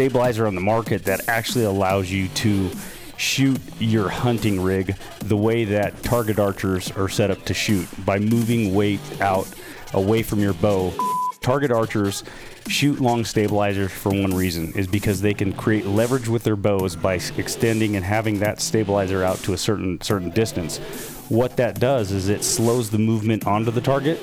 [0.00, 2.70] stabilizer on the market that actually allows you to
[3.18, 4.96] shoot your hunting rig
[5.26, 9.46] the way that target archers are set up to shoot by moving weight out
[9.92, 10.90] away from your bow.
[11.42, 12.24] Target archers
[12.66, 16.96] shoot long stabilizers for one reason is because they can create leverage with their bows
[16.96, 20.78] by extending and having that stabilizer out to a certain certain distance.
[21.28, 24.18] What that does is it slows the movement onto the target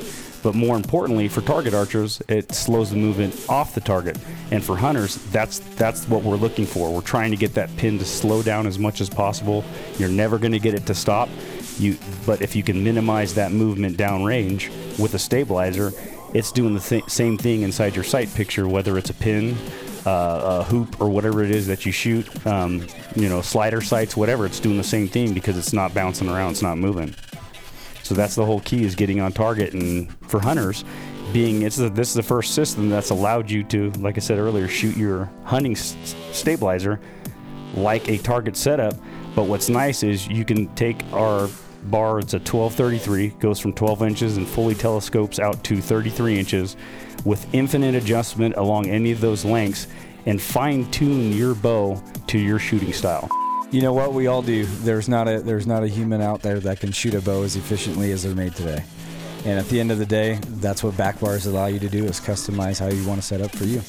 [0.48, 4.18] but more importantly, for target archers, it slows the movement off the target.
[4.50, 6.90] And for hunters, that's that's what we're looking for.
[6.90, 9.66] We're trying to get that pin to slow down as much as possible.
[9.98, 11.28] You're never going to get it to stop.
[11.80, 15.92] You, but if you can minimize that movement downrange with a stabilizer,
[16.34, 19.58] it's doing the th- same thing inside your sight picture, whether it's a pin,
[20.06, 22.26] uh, a hoop, or whatever it is that you shoot.
[22.48, 22.88] Um,
[23.18, 24.46] you know, slider sights, whatever.
[24.46, 26.52] It's doing the same thing because it's not bouncing around.
[26.52, 27.14] It's not moving.
[28.08, 29.74] So that's the whole key is getting on target.
[29.74, 30.86] And for hunters,
[31.34, 34.40] being it's the, this is the first system that's allowed you to, like I said
[34.40, 35.98] earlier, shoot your hunting s-
[36.32, 37.02] stabilizer
[37.74, 38.94] like a target setup.
[39.36, 41.50] But what's nice is you can take our
[41.88, 42.20] bar.
[42.20, 46.78] It's a 1233, goes from 12 inches and fully telescopes out to 33 inches,
[47.26, 49.88] with infinite adjustment along any of those lengths,
[50.26, 53.30] and fine tune your bow to your shooting style
[53.72, 54.66] you know what we all do.
[54.66, 57.56] There's not a there's not a human out there that can shoot a bow as
[57.56, 58.84] efficiently as they're made today.
[59.46, 62.06] And at the end of the day, that's what back bars allow you to do
[62.06, 63.82] is customize how you want to set up for you.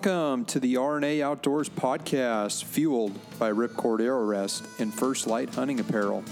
[0.00, 5.80] Welcome to the R&A Outdoors podcast, fueled by Ripcord Arrow Rest and First Lite Hunting
[5.80, 6.22] Apparel.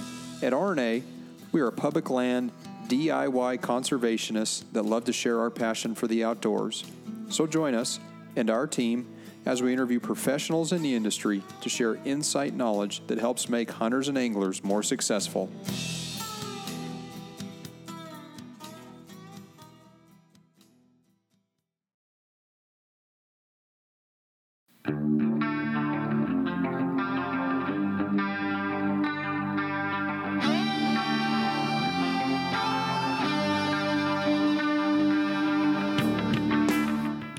[0.40, 1.02] At R&A,
[1.50, 2.52] we are public land
[2.86, 6.84] DIY conservationists that love to share our passion for the outdoors.
[7.28, 7.98] So join us
[8.36, 9.08] and our team
[9.46, 14.06] as we interview professionals in the industry to share insight knowledge that helps make hunters
[14.06, 15.50] and anglers more successful.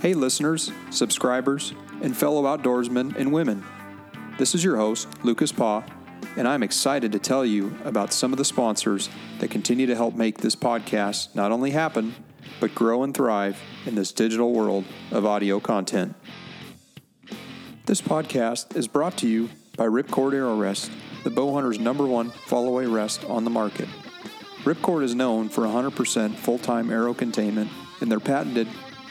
[0.07, 3.61] Hey, listeners, subscribers, and fellow outdoorsmen and women.
[4.37, 5.83] This is your host, Lucas Paw,
[6.37, 9.09] and I'm excited to tell you about some of the sponsors
[9.39, 12.15] that continue to help make this podcast not only happen,
[12.61, 16.15] but grow and thrive in this digital world of audio content.
[17.85, 20.89] This podcast is brought to you by Ripcord Arrow Rest,
[21.25, 23.89] the bowhunter's number one fall away rest on the market.
[24.63, 27.69] Ripcord is known for 100% full time arrow containment
[27.99, 28.69] and their patented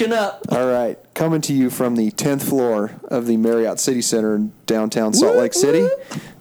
[0.00, 0.46] Action up.
[0.50, 4.50] All right, coming to you from the 10th floor of the Marriott City Center in
[4.64, 5.86] downtown Salt Lake City.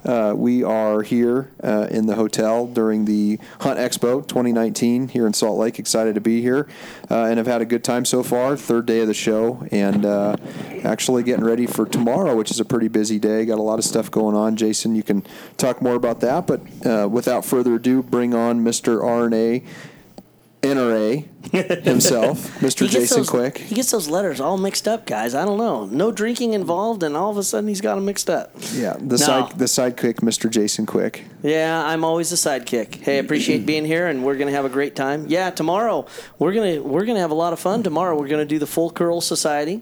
[0.06, 5.34] Uh, we are here uh, in the hotel during the Hunt Expo 2019 here in
[5.34, 5.78] Salt Lake.
[5.78, 6.70] Excited to be here
[7.12, 8.56] uh, and have had a good time so far.
[8.56, 10.38] Third day of the show, and uh,
[10.86, 13.44] actually getting ready for tomorrow, which is a pretty busy day.
[13.44, 14.56] Got a lot of stuff going on.
[14.56, 15.26] Jason, you can
[15.58, 16.48] talk more about that.
[16.48, 19.02] But uh, without further ado, bring on Mr.
[19.02, 19.66] RNA
[20.62, 21.26] NRA
[21.86, 22.88] himself, Mr.
[22.88, 23.58] Jason those, Quick.
[23.60, 25.34] He gets those letters all mixed up, guys.
[25.34, 25.86] I don't know.
[25.86, 28.52] No drinking involved, and all of a sudden he's got them mixed up.
[28.74, 29.16] Yeah, the No.
[29.18, 30.50] side the sidekick, Mr.
[30.50, 31.24] Jason Quick.
[31.44, 32.96] Yeah, I'm always the sidekick.
[32.96, 35.26] Hey, appreciate being here, and we're gonna have a great time.
[35.30, 36.06] Yeah, tomorrow
[36.40, 37.82] we're gonna we're gonna have a lot of fun.
[37.82, 39.82] Tomorrow we're gonna do the Full Curl Society,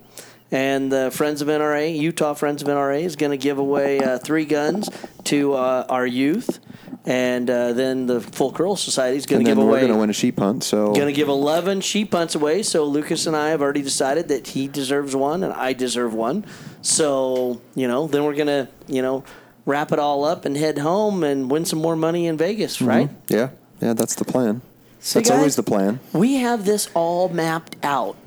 [0.52, 4.46] and the Friends of NRA, Utah Friends of NRA, is gonna give away uh, three
[4.46, 4.90] guns
[5.26, 6.60] to uh, our youth,
[7.08, 9.80] and uh, then the Full Curl Society is gonna And give then we're away.
[9.80, 10.64] going to win a sheep hunt.
[10.64, 12.62] So Going to give 11 sheep hunts away.
[12.64, 16.46] So Lucas and I have already decided that he deserves one and I deserve one.
[16.82, 19.24] So, you know, then we're going to, you know,
[19.66, 23.10] wrap it all up and head home and win some more money in Vegas, right?
[23.30, 23.50] yeah,
[23.82, 24.62] yeah, that's the plan.
[25.00, 26.00] So, that's guys, always the plan.
[26.12, 28.18] We have this all mapped out.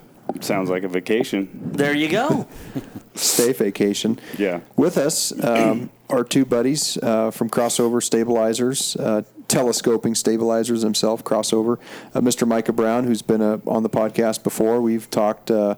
[0.40, 1.48] Sounds like a vacation.
[1.72, 2.46] There you go.
[3.14, 4.18] Stay vacation.
[4.38, 4.60] Yeah.
[4.76, 11.78] With us um, are two buddies uh, from Crossover Stabilizers, uh, telescoping stabilizers himself, Crossover.
[12.14, 12.46] Uh, Mr.
[12.46, 14.80] Micah Brown, who's been uh, on the podcast before.
[14.80, 15.50] We've talked.
[15.50, 15.76] Uh,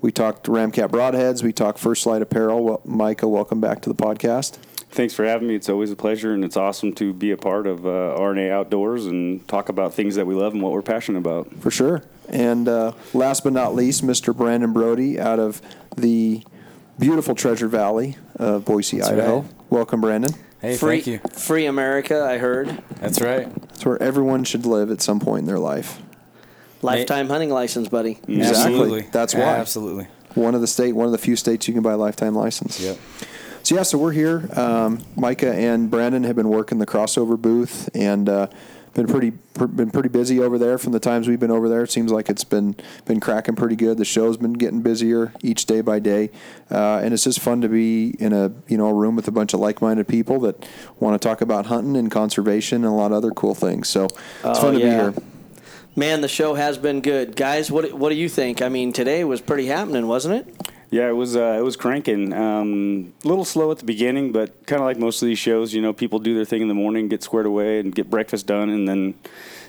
[0.00, 1.42] we talked Ramcat broadheads.
[1.42, 2.62] We talked First Lite Apparel.
[2.62, 4.56] Well, Micah, welcome back to the podcast.
[4.90, 5.54] Thanks for having me.
[5.54, 9.06] It's always a pleasure, and it's awesome to be a part of uh, RNA Outdoors
[9.06, 11.52] and talk about things that we love and what we're passionate about.
[11.54, 12.04] For sure.
[12.28, 14.36] And uh, last but not least, Mr.
[14.36, 15.60] Brandon Brody out of
[15.96, 16.44] the
[16.98, 19.40] beautiful Treasure Valley of Boise, That's Idaho.
[19.40, 19.50] right.
[19.74, 20.32] Welcome, Brandon.
[20.60, 21.30] Hey, free, thank you.
[21.32, 22.80] Free America, I heard.
[23.00, 23.48] That's right.
[23.70, 26.00] It's where everyone should live at some point in their life.
[26.80, 28.12] Lifetime hunting license, buddy.
[28.28, 28.40] Exactly.
[28.40, 29.00] Absolutely.
[29.10, 29.40] That's why.
[29.40, 30.06] Absolutely.
[30.36, 32.78] One of the state, one of the few states you can buy a lifetime license.
[32.78, 32.98] Yep.
[33.64, 34.48] So yeah, so we're here.
[34.54, 38.46] Um, Micah and Brandon have been working the crossover booth and uh,
[38.94, 40.78] been pretty pr- been pretty busy over there.
[40.78, 43.76] From the times we've been over there, it seems like it's been been cracking pretty
[43.76, 43.98] good.
[43.98, 46.30] The show's been getting busier each day by day,
[46.70, 49.32] uh, and it's just fun to be in a you know a room with a
[49.32, 50.66] bunch of like minded people that
[51.00, 53.88] want to talk about hunting and conservation and a lot of other cool things.
[53.88, 54.84] So it's Oh, fun to yeah.
[54.84, 55.14] be here.
[55.96, 57.36] Man, the show has been good.
[57.36, 58.60] Guys, what, what do you think?
[58.62, 60.68] I mean, today was pretty happening, wasn't it?
[60.94, 62.32] Yeah, it was uh, it was cranking.
[62.32, 65.74] Um, a little slow at the beginning, but kind of like most of these shows,
[65.74, 68.46] you know, people do their thing in the morning, get squared away, and get breakfast
[68.46, 69.14] done, and then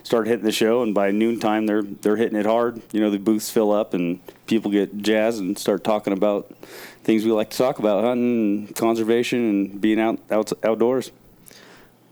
[0.04, 0.84] start hitting the show.
[0.84, 2.80] And by noontime, they're they're hitting it hard.
[2.92, 6.54] You know, the booths fill up, and people get jazzed and start talking about
[7.04, 11.10] things we like to talk about: hunting, conservation, and being out, out outdoors.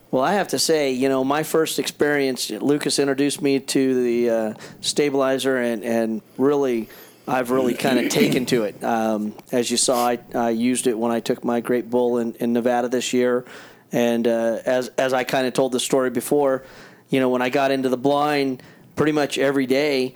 [0.09, 4.30] Well, I have to say, you know, my first experience, Lucas introduced me to the
[4.30, 6.88] uh, stabilizer, and, and really,
[7.28, 8.84] I've really kind of taken to it.
[8.84, 12.34] Um, as you saw, I, I used it when I took my great bull in,
[12.36, 13.46] in Nevada this year.
[13.92, 16.64] And uh, as, as I kind of told the story before,
[17.10, 18.62] you know, when I got into the blind,
[18.96, 20.16] pretty much every day,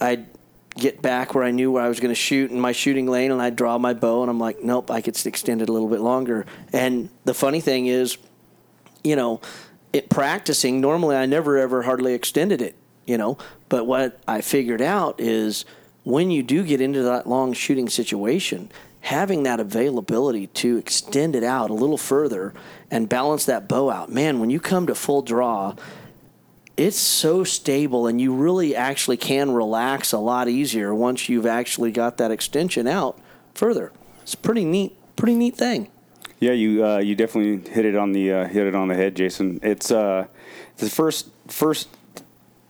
[0.00, 0.26] I'd
[0.76, 3.30] get back where I knew where I was going to shoot in my shooting lane,
[3.30, 5.88] and I'd draw my bow, and I'm like, nope, I could extend it a little
[5.88, 6.46] bit longer.
[6.72, 8.16] And the funny thing is,
[9.04, 9.40] you know,
[9.92, 13.36] it practicing, normally I never ever hardly extended it, you know.
[13.68, 15.64] But what I figured out is
[16.10, 18.70] when you do get into that long shooting situation,
[19.02, 22.52] having that availability to extend it out a little further
[22.90, 25.74] and balance that bow out, man, when you come to full draw,
[26.76, 31.92] it's so stable and you really actually can relax a lot easier once you've actually
[31.92, 33.18] got that extension out
[33.54, 33.92] further.
[34.22, 35.90] It's a pretty neat, pretty neat thing.
[36.38, 39.14] Yeah, you uh, you definitely hit it on the uh, hit it on the head,
[39.14, 39.60] Jason.
[39.62, 40.26] It's uh,
[40.78, 41.88] the first first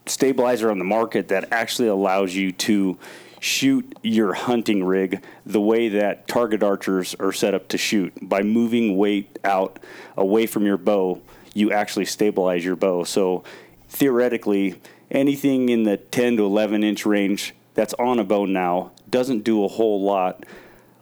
[0.05, 2.97] stabilizer on the market that actually allows you to
[3.41, 8.43] shoot your hunting rig the way that target archers are set up to shoot by
[8.43, 9.79] moving weight out
[10.15, 11.19] away from your bow.
[11.55, 13.03] You actually stabilize your bow.
[13.03, 13.43] So
[13.89, 14.79] theoretically,
[15.09, 19.65] anything in the 10 to 11 inch range that's on a bow now doesn't do
[19.65, 20.45] a whole lot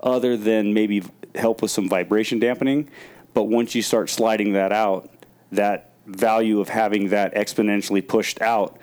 [0.02, 1.04] other than maybe
[1.36, 2.90] help with some vibration dampening.
[3.34, 5.10] But once you start sliding that out,
[5.52, 8.78] that value of having that exponentially pushed out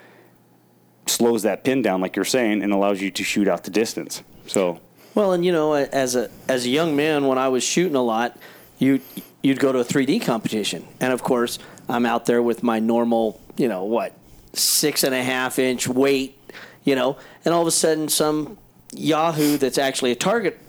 [1.09, 4.23] slows that pin down, like you're saying, and allows you to shoot out the distance.
[4.47, 4.79] So,
[5.15, 8.03] Well, and you know, as a as a young man, when I was shooting a
[8.03, 8.37] lot,
[8.77, 9.01] you
[9.41, 11.59] you'd go to a 3D competition, and of course,
[11.89, 14.13] I'm out there with my normal, you know, what
[14.53, 16.37] six and a half inch weight,
[16.83, 18.57] you know, and all of a sudden, some
[18.93, 20.59] Yahoo that's actually a target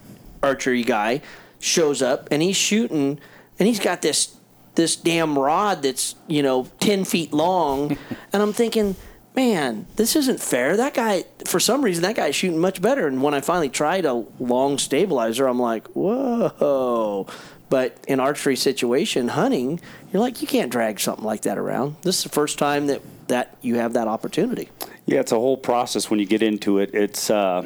[0.43, 1.21] archery guy
[1.61, 3.19] shows up, and he's shooting,
[3.59, 4.37] and he's got this
[4.75, 7.99] this damn rod that's you know 10 feet long,
[8.33, 8.97] and I'm thinking
[9.39, 10.77] man, this isn't fair.
[10.77, 13.07] That guy, for some reason, that guy's shooting much better.
[13.07, 17.29] And when I finally tried a long stabilizer, I'm like, whoa,
[17.71, 19.81] But in archery situation, hunting,
[20.13, 21.95] you're like, you can't drag something like that around.
[22.03, 24.71] This is the first time that, that you have that opportunity.
[25.07, 26.93] Yeah, it's a whole process when you get into it.
[26.93, 27.65] It's uh,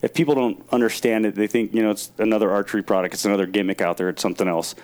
[0.00, 3.46] if people don't understand it, they think you know it's another archery product, it's another
[3.46, 4.74] gimmick out there, it's something else,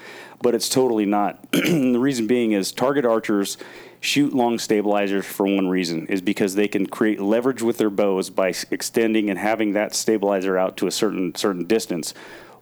[0.43, 1.51] but it's totally not.
[1.53, 3.57] the reason being is target archers
[4.01, 8.29] shoot long stabilizers for one reason is because they can create leverage with their bows
[8.29, 12.13] by extending and having that stabilizer out to a certain certain distance.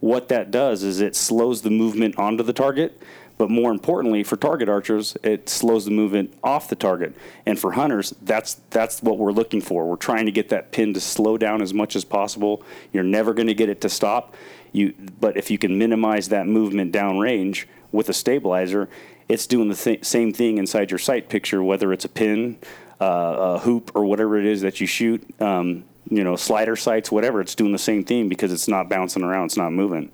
[0.00, 3.00] What that does is it slows the movement onto the target,
[3.38, 7.14] but more importantly, for target archers, it slows the movement off the target.
[7.46, 9.86] And for hunters, that's that's what we're looking for.
[9.86, 12.62] We're trying to get that pin to slow down as much as possible.
[12.92, 14.34] You're never going to get it to stop.
[14.72, 18.88] You, but if you can minimize that movement downrange with a stabilizer,
[19.28, 22.58] it's doing the th- same thing inside your sight picture, whether it's a pin,
[23.00, 23.04] uh,
[23.38, 25.22] a hoop, or whatever it is that you shoot.
[25.40, 27.40] Um, you know, slider sights, whatever.
[27.40, 29.46] It's doing the same thing because it's not bouncing around.
[29.46, 30.10] It's not moving.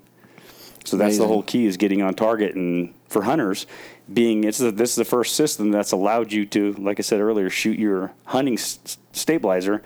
[0.89, 1.21] So that's Amazing.
[1.21, 2.55] the whole key is getting on target.
[2.55, 3.67] And for hunters,
[4.11, 7.19] being it's the, this is the first system that's allowed you to, like I said
[7.19, 9.83] earlier, shoot your hunting s- stabilizer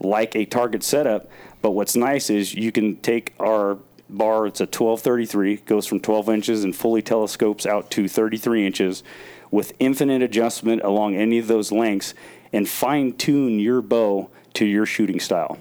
[0.00, 1.30] like a target setup.
[1.62, 3.78] But what's nice is you can take our
[4.10, 4.48] bar.
[4.48, 9.04] It's a 1233, goes from 12 inches and fully telescopes out to 33 inches
[9.52, 12.12] with infinite adjustment along any of those lengths
[12.52, 15.58] and fine tune your bow to your shooting style.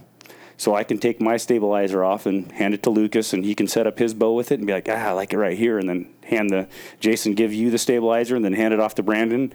[0.64, 3.68] So I can take my stabilizer off and hand it to Lucas, and he can
[3.68, 5.78] set up his bow with it and be like, ah, I like it right here,
[5.78, 6.70] and then hand the
[7.02, 9.52] Jason give you the stabilizer, and then hand it off to Brandon.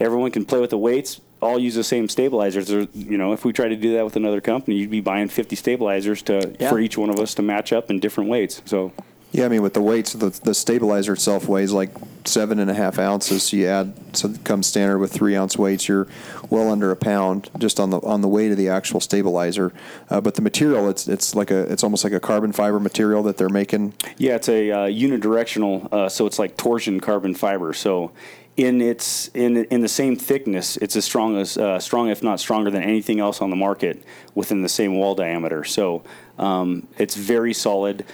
[0.00, 2.72] Everyone can play with the weights, all use the same stabilizers.
[2.72, 5.28] Or, you know, if we try to do that with another company, you'd be buying
[5.28, 6.70] 50 stabilizers to yeah.
[6.70, 8.62] for each one of us to match up in different weights.
[8.64, 8.92] So
[9.36, 11.90] yeah, I mean, with the weights, the, the stabilizer itself weighs like
[12.24, 13.42] seven and a half ounces.
[13.42, 15.86] So you add, so it comes standard with three ounce weights.
[15.88, 16.08] You're
[16.48, 19.74] well under a pound just on the on the weight of the actual stabilizer.
[20.08, 23.22] Uh, but the material, it's it's like a it's almost like a carbon fiber material
[23.24, 23.92] that they're making.
[24.16, 27.74] Yeah, it's a uh, unidirectional, uh, so it's like torsion carbon fiber.
[27.74, 28.12] So
[28.56, 32.40] in its in in the same thickness, it's as strong as uh, strong, if not
[32.40, 34.02] stronger, than anything else on the market
[34.34, 35.62] within the same wall diameter.
[35.62, 36.04] So
[36.38, 38.06] um, it's very solid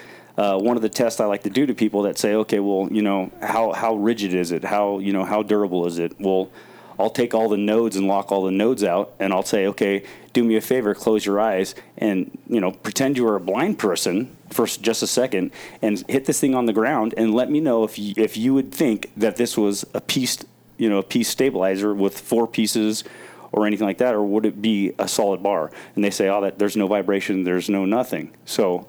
[0.42, 2.88] uh, one of the tests I like to do to people that say, okay, well,
[2.90, 4.64] you know, how, how rigid is it?
[4.64, 6.18] How, you know, how durable is it?
[6.18, 6.50] Well,
[6.98, 10.02] I'll take all the nodes and lock all the nodes out, and I'll say, okay,
[10.32, 13.78] do me a favor, close your eyes, and you know, pretend you are a blind
[13.78, 17.60] person for just a second, and hit this thing on the ground, and let me
[17.60, 20.44] know if you, if you would think that this was a piece,
[20.76, 23.04] you know, a piece stabilizer with four pieces
[23.52, 25.70] or anything like that, or would it be a solid bar?
[25.94, 28.32] And they say, oh, that there's no vibration, there's no nothing.
[28.44, 28.88] So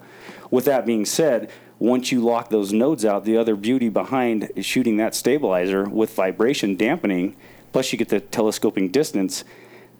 [0.50, 4.96] with that being said, once you lock those nodes out, the other beauty behind shooting
[4.96, 7.36] that stabilizer with vibration dampening,
[7.72, 9.44] plus you get the telescoping distance,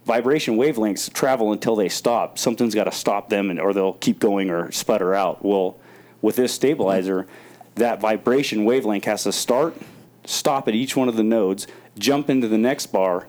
[0.05, 2.39] vibration wavelengths travel until they stop.
[2.39, 5.45] Something's got to stop them, and, or they'll keep going or sputter out.
[5.45, 5.77] Well,
[6.23, 7.27] with this stabilizer,
[7.75, 9.77] that vibration wavelength has to start,
[10.25, 11.67] stop at each one of the nodes,
[11.99, 13.27] jump into the next bar,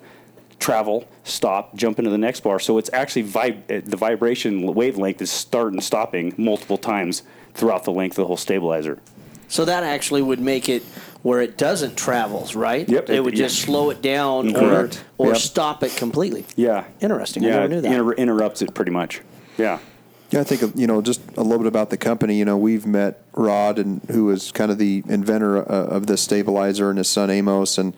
[0.59, 2.59] travel, stop, jump into the next bar.
[2.59, 7.83] So it's actually vib- uh, the vibration wavelength is starting and stopping multiple times throughout
[7.83, 8.99] the length of the whole stabilizer.
[9.47, 10.83] So that actually would make it
[11.21, 12.87] where it doesn't travel, right?
[12.87, 13.09] Yep.
[13.09, 15.03] It, would just slow it down Correct.
[15.17, 15.41] or, or yep.
[15.41, 16.45] stop it completely.
[16.55, 16.85] Yeah.
[16.99, 17.43] Interesting.
[17.43, 17.91] Yeah, I never knew that.
[17.91, 19.21] Inter- interrupts it pretty much.
[19.57, 19.79] Yeah.
[20.31, 22.37] Yeah, I think you know just a little bit about the company.
[22.37, 26.21] You know, we've met Rod, and who was kind of the inventor uh, of this
[26.21, 27.95] stabilizer, and his son Amos, and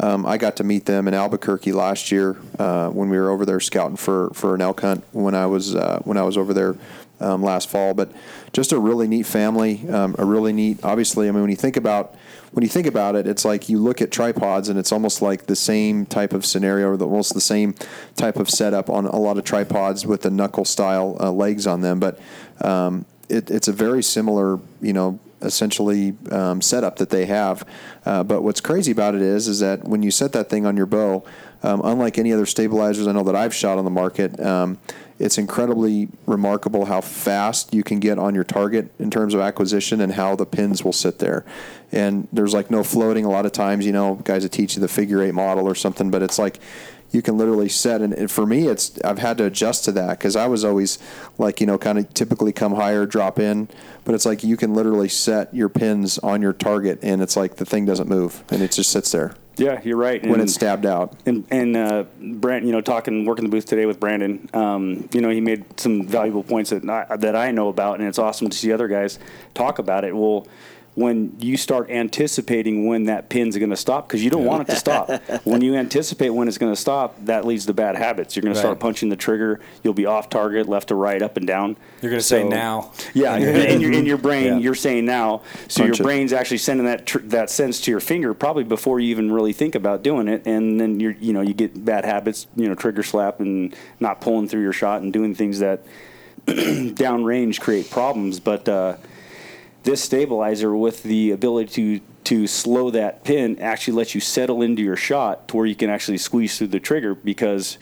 [0.00, 3.44] um, I got to meet them in Albuquerque last year uh, when we were over
[3.44, 6.54] there scouting for, for an elk hunt when I was uh, when I was over
[6.54, 6.74] there
[7.20, 7.92] um, last fall.
[7.92, 8.10] But
[8.52, 10.82] just a really neat family, um, a really neat.
[10.82, 12.14] Obviously, I mean, when you think about
[12.52, 15.46] when you think about it, it's like you look at tripods and it's almost like
[15.46, 17.74] the same type of scenario or the, almost the same
[18.16, 21.82] type of setup on a lot of tripods with the knuckle style uh, legs on
[21.82, 22.00] them.
[22.00, 22.18] But
[22.62, 27.66] um, it, it's a very similar, you know, essentially um, setup that they have.
[28.04, 30.76] Uh, but what's crazy about it is, is that when you set that thing on
[30.76, 31.24] your bow,
[31.62, 34.78] um, unlike any other stabilizers I know that I've shot on the market, um,
[35.20, 40.00] it's incredibly remarkable how fast you can get on your target in terms of acquisition
[40.00, 41.44] and how the pins will sit there.
[41.92, 43.26] And there's like no floating.
[43.26, 45.74] A lot of times, you know, guys that teach you the figure eight model or
[45.74, 46.58] something, but it's like
[47.12, 50.36] you can literally set and, for me it's i've had to adjust to that because
[50.36, 50.96] i was always
[51.38, 53.68] like you know kind of typically come higher drop in
[54.04, 57.56] but it's like you can literally set your pins on your target and it's like
[57.56, 60.22] the thing doesn't move and it just sits there yeah you're right.
[60.22, 61.14] When and, it's stabbed out.
[61.26, 65.20] and and uh, brent you know talking working the booth today with brandon um, you
[65.20, 68.48] know he made some valuable points that I, that I know about and it's awesome
[68.48, 69.18] to see other guys
[69.54, 70.16] talk about it.
[70.16, 70.46] Well
[70.96, 74.72] when you start anticipating when that pin's going to stop because you don't want it
[74.72, 75.08] to stop.
[75.44, 78.34] when you anticipate when it's going to stop, that leads to bad habits.
[78.34, 78.60] You're going Right.
[78.60, 79.60] to start punching the trigger.
[79.84, 81.76] You'll be off target, left to right, up and down.
[82.02, 82.90] You're gonna say now.
[83.14, 84.58] Yeah, in your in your brain, Yeah.
[84.58, 85.42] you're saying now.
[85.68, 86.08] So Punch your it.
[86.08, 89.52] brain's actually sending that tr- that sense to your finger probably before you even really
[89.52, 92.74] think about doing it, and then you're you know you get bad habits, you know,
[92.74, 95.82] trigger slap and not pulling through your shot and doing things that
[96.46, 98.40] downrange create problems.
[98.40, 98.96] But uh,
[99.82, 104.82] this stabilizer with the ability to to slow that pin actually lets you settle into
[104.82, 107.78] your shot to where you can actually squeeze through the trigger because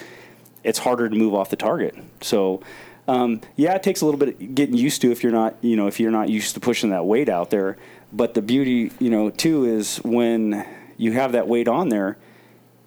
[0.62, 1.97] it's harder to move off the target.
[2.21, 2.62] So
[3.09, 5.76] um, yeah, it takes a little bit of getting used to if you're not you
[5.76, 7.76] know if you're not used to pushing that weight out there.
[8.12, 10.64] But the beauty you know too is when
[10.97, 12.17] you have that weight on there,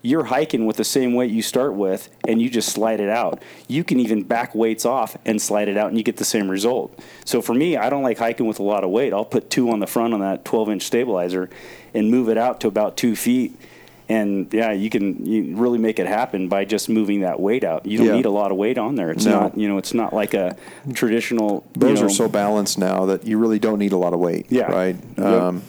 [0.04, 3.42] you're hiking with the same weight you start with and you just slide it out.
[3.68, 6.50] You can even back weights off and slide it out and you get the same
[6.50, 6.98] result.
[7.24, 9.14] So for me, I don't like hiking with a lot of weight.
[9.14, 11.50] I'll put two on the front on that 12 inch stabilizer
[11.94, 13.56] and move it out to about two feet.
[14.10, 17.86] And yeah, you can you really make it happen by just moving that weight out.
[17.86, 18.16] You don't Yeah.
[18.16, 19.12] need a lot of weight on there.
[19.12, 19.40] It's No.
[19.40, 20.58] not, you know, it's not like a
[20.94, 21.64] traditional.
[21.76, 24.20] you Those know, are so balanced now that you really don't need a lot of
[24.20, 24.48] weight.
[24.50, 24.64] Yeah.
[24.72, 24.96] Right.
[25.18, 25.26] Yep.
[25.26, 25.62] Um,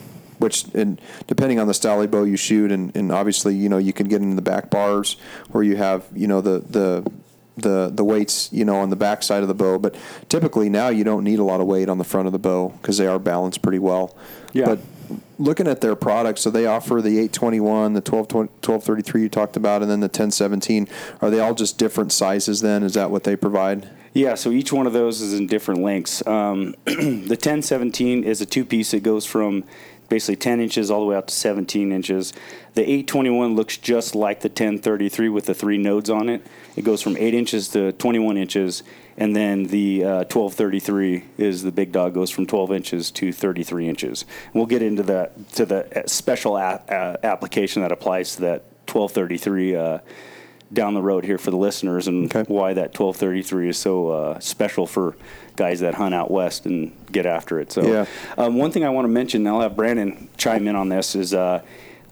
[0.43, 3.79] which, and depending on the style of bow you shoot, and, and obviously, you know,
[3.79, 5.17] you can get into the back bars
[5.51, 7.11] where you have, you know, the the
[7.57, 9.79] the the weights, you know, on the back side of the bow.
[9.79, 9.95] But
[10.29, 12.69] typically now you don't need a lot of weight on the front of the bow
[12.81, 14.17] because they are balanced pretty well.
[14.53, 14.67] Yeah.
[14.67, 14.81] But
[15.39, 19.83] looking at their products, so they offer the 821, the 12, 1233 you talked about,
[19.83, 20.89] and then the 1017.
[21.21, 22.83] Are they all just different sizes then?
[22.83, 23.89] Is that what they provide?
[24.15, 26.27] Yeah, so each one of those is in different lengths.
[26.27, 28.93] Um, the 1017 is a two piece.
[28.93, 29.65] It goes from
[30.13, 32.35] basically 10 inches all the way out to 17 inches.
[32.75, 36.47] The 821 looks just like the 1033 with the three nodes on it.
[36.77, 38.83] It goes from 8 inches to 21 inches.
[39.17, 43.89] And then the uh, 1233 is the big dog, goes from 12 inches to 33
[43.89, 44.27] inches.
[44.53, 48.65] We'll get into that to the uh, special a- uh, application that applies to that
[48.93, 49.99] 1233 uh,
[50.73, 52.45] down the road here for the listeners and Okay.
[52.53, 55.17] why that 1233 is so uh, special for
[55.57, 57.71] guys that hunt out west and get after it.
[57.73, 58.07] So, Yeah.
[58.39, 61.15] um, one thing I want to mention, and I'll have Brandon chime in on this,
[61.15, 61.61] is uh,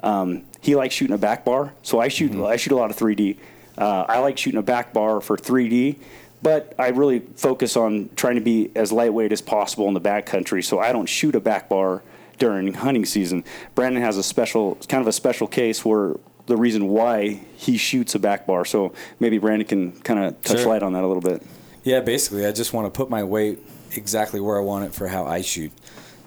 [0.03, 1.73] um, he likes shooting a back bar.
[1.83, 3.37] So I shoot I shoot a lot of 3D.
[3.79, 5.97] Uh, I like shooting a back bar for 3D,
[6.43, 10.63] but I really focus on trying to be as lightweight as possible in the backcountry.
[10.63, 12.03] So I don't shoot a back bar
[12.39, 13.43] during hunting season.
[13.75, 16.17] Brandon has a special, kind of a special case where
[16.51, 18.65] the reason why he shoots a back bar.
[18.65, 20.69] So maybe Brandon can kind of touch Sure.
[20.69, 21.43] light on that a little bit.
[21.85, 23.59] Yeah, basically, I just want to put my weight
[23.97, 25.73] exactly where I want it for how I shoot.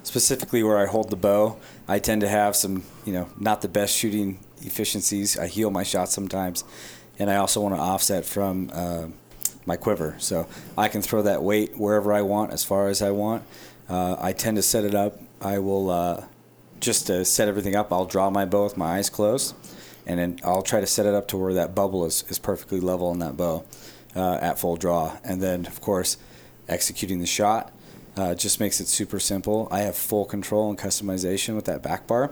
[0.02, 1.56] Specifically, where I hold the bow,
[1.88, 5.38] I tend to have some, you know, not the best shooting efficiencies.
[5.38, 6.64] I heel my shots sometimes,
[7.18, 9.06] and I also want to offset from uh,
[9.64, 13.12] my quiver, so I can throw that weight wherever I want, as far as I
[13.12, 13.44] want.
[13.88, 15.20] Uh, I tend to set it up.
[15.40, 16.24] I will uh,
[16.80, 17.92] just to set everything up.
[17.92, 19.54] I'll draw my bow with my eyes closed,
[20.06, 22.80] and then I'll try to set it up to where that bubble is, is perfectly
[22.80, 23.64] level on that bow
[24.14, 25.16] uh, at full draw.
[25.24, 26.16] And then, of course,
[26.68, 27.72] executing the shot
[28.16, 29.68] uh, just makes it super simple.
[29.70, 32.30] I have full control and customization with that back bar.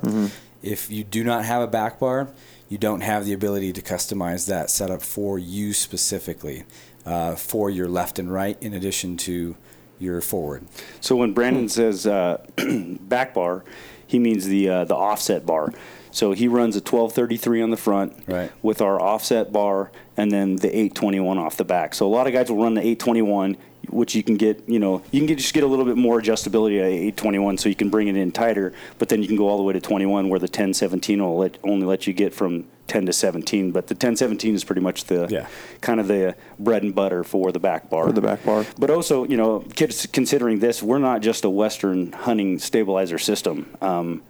[0.63, 2.29] If you do not have a back bar,
[2.69, 6.65] you don't have the ability to customize that setup for you specifically,
[7.05, 9.57] uh, for your left and right, in addition to
[9.99, 10.65] your forward.
[11.01, 12.45] So when Brandon says uh,
[13.01, 13.65] back bar,
[14.07, 15.73] he means the uh, the offset bar.
[16.13, 18.51] So he runs a 1233 on the front Right.
[18.63, 21.95] with our offset bar and then the 821 off the back.
[21.95, 23.57] So a lot of guys will run the 821,
[23.89, 26.21] which you can get, you know, you can get, just get a little bit more
[26.21, 29.49] adjustability at 821 so you can bring it in tighter, but then you can go
[29.49, 32.65] all the way to 21 where the 1017 will let, only let you get from
[32.89, 33.73] 10 to 17.
[33.73, 35.47] But the 1017 is pretty much the Yeah.
[35.81, 38.07] kind of the bread and butter for the back bar.
[38.07, 38.67] For the back bar.
[38.79, 43.67] But also, you know, kids considering this, we're not just a Western hunting stabilizer system.
[43.81, 44.23] Um,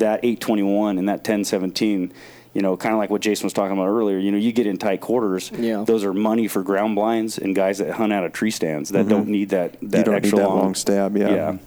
[0.00, 2.12] that 821 and that 1017,
[2.52, 4.18] you know, kind of like what Jason was talking about earlier.
[4.18, 5.50] You know, you get in tight quarters.
[5.56, 5.84] Yeah.
[5.86, 9.08] Those are money for ground blinds and guys that hunt out of tree stands that
[9.08, 9.72] don't need that.
[9.72, 9.96] that Mm-hmm.
[9.96, 11.16] you don't need extra that long, long stab.
[11.16, 11.28] Yeah.
[11.30, 11.58] Yeah.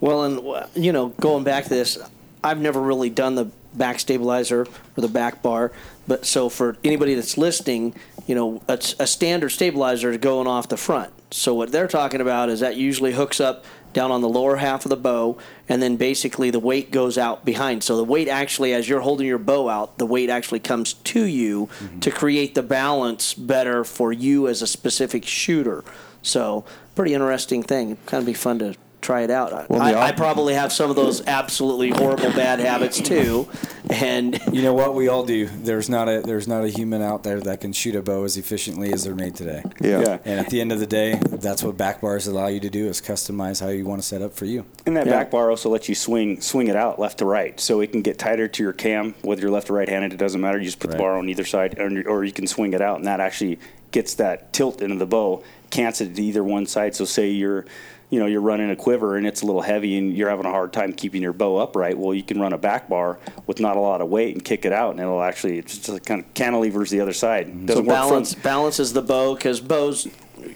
[0.00, 1.98] Well, and uh, you know, going back to this,
[2.42, 5.72] I've never really done the back stabilizer or the back bar,
[6.08, 7.94] but so for anybody that's listening,
[8.26, 11.10] you know, a, a standard stabilizer is going off the front.
[11.32, 14.84] So what they're talking about is that usually hooks up down on the lower half
[14.84, 15.36] of the bow,
[15.68, 17.82] and then basically the weight goes out behind.
[17.82, 21.24] So the weight actually, as you're holding your bow out, the weight actually comes to
[21.24, 22.00] you mm-hmm.
[22.00, 25.84] to create the balance better for you as a specific shooter.
[26.22, 27.96] So pretty interesting thing.
[28.06, 29.68] Kind of be fun to try it out.
[29.70, 33.48] Well, I, the I probably have some of those absolutely horrible bad habits too,
[33.88, 34.94] and You know what?
[34.94, 35.46] We all do.
[35.46, 38.36] There's not a there's not a human out there that can shoot a bow as
[38.36, 39.62] efficiently as they're made today.
[39.80, 40.00] Yeah.
[40.00, 40.18] Yeah.
[40.24, 42.86] And at the end of the day, that's what back bars allow you to do
[42.88, 44.64] is customize how you want to set up for you.
[44.86, 45.12] And that Yeah.
[45.12, 48.02] back bar also lets you swing swing it out left to right, so it can
[48.02, 49.14] get tighter to your cam.
[49.22, 50.58] Whether you're left or right-handed, it doesn't matter.
[50.58, 50.96] You just put Right.
[50.96, 53.58] the bar on either side, or, or you can swing it out, and that actually
[53.92, 56.94] gets that tilt into the bow, cants it to either one side.
[56.94, 57.64] So say you're,
[58.10, 60.50] you know, you're running a quiver and it's a little heavy, and you're having a
[60.50, 61.96] hard time keeping your bow upright.
[61.96, 64.64] Well, you can run a back bar with not a lot of weight and kick
[64.64, 67.46] it out, and it'll actually it's just kind of cantilevers the other side.
[67.46, 67.60] Mm-hmm.
[67.60, 70.08] so Doesn't work balance from balances the bow because bows.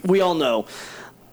[0.04, 0.66] We all know.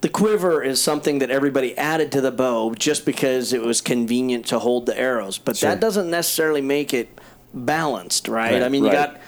[0.02, 4.48] The quiver is something that everybody added to the bow just because it was convenient
[4.48, 5.70] to hold the arrows, but Sure.
[5.70, 7.20] that doesn't necessarily make it
[7.54, 8.54] balanced, right?
[8.54, 9.20] Right, I mean, you got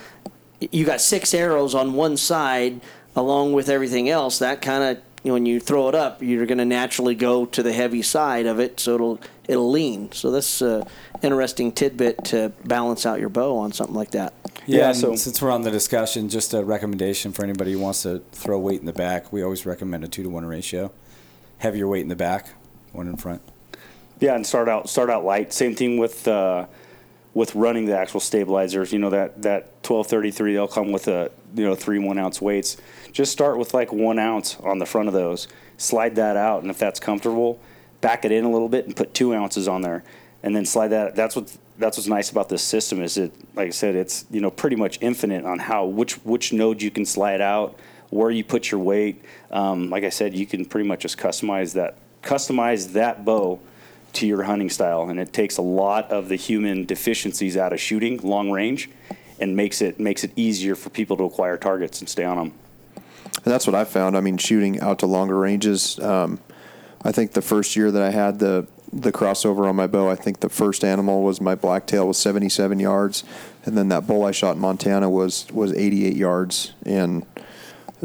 [0.72, 2.80] you got six arrows on one side
[3.16, 4.38] along with everything else.
[4.38, 7.46] That kind of you know, when you throw it up, you're going to naturally go
[7.46, 10.12] to the heavy side of it, so it'll it'll lean.
[10.12, 10.84] So that's an
[11.22, 14.34] interesting tidbit to balance out your bow on something like that.
[14.66, 18.02] Yeah, Yeah, so- since we're on the discussion, just a recommendation for anybody who wants
[18.02, 19.32] to throw weight in the back.
[19.32, 20.92] We always recommend a two to one ratio.
[21.58, 22.48] Heavier weight in the back,
[22.92, 23.40] one in front.
[24.20, 25.54] Yeah, and start out start out light.
[25.54, 26.66] Same thing with uh,
[27.32, 28.92] with running the actual stabilizers.
[28.92, 30.52] You know that that twelve thirty three.
[30.52, 32.76] They'll come with a you know three one ounce weights.
[33.14, 35.46] Just start with like one ounce on the front of those.
[35.76, 37.60] Slide that out, and if that's comfortable,
[38.00, 40.02] back it in a little bit and put two ounces on there,
[40.42, 41.14] and then slide that.
[41.14, 43.32] That's what that's what's nice about this system is it.
[43.54, 46.90] Like I said, it's you know pretty much infinite on how which which node you
[46.90, 47.78] can slide out,
[48.10, 49.24] where you put your weight.
[49.52, 53.60] Um, like I said, you can pretty much just customize that customize that bow
[54.14, 57.80] to your hunting style, and it takes a lot of the human deficiencies out of
[57.80, 58.90] shooting long range,
[59.38, 62.52] and makes it makes it easier for people to acquire targets and stay on them.
[63.36, 64.16] And that's what I found.
[64.16, 65.98] I mean, shooting out to longer ranges.
[65.98, 66.38] Um,
[67.02, 70.14] I think the first year that I had the the crossover on my bow, I
[70.14, 73.24] think the first animal was my blacktail was 77 yards,
[73.64, 77.26] and then that bull I shot in Montana was was 88 yards, and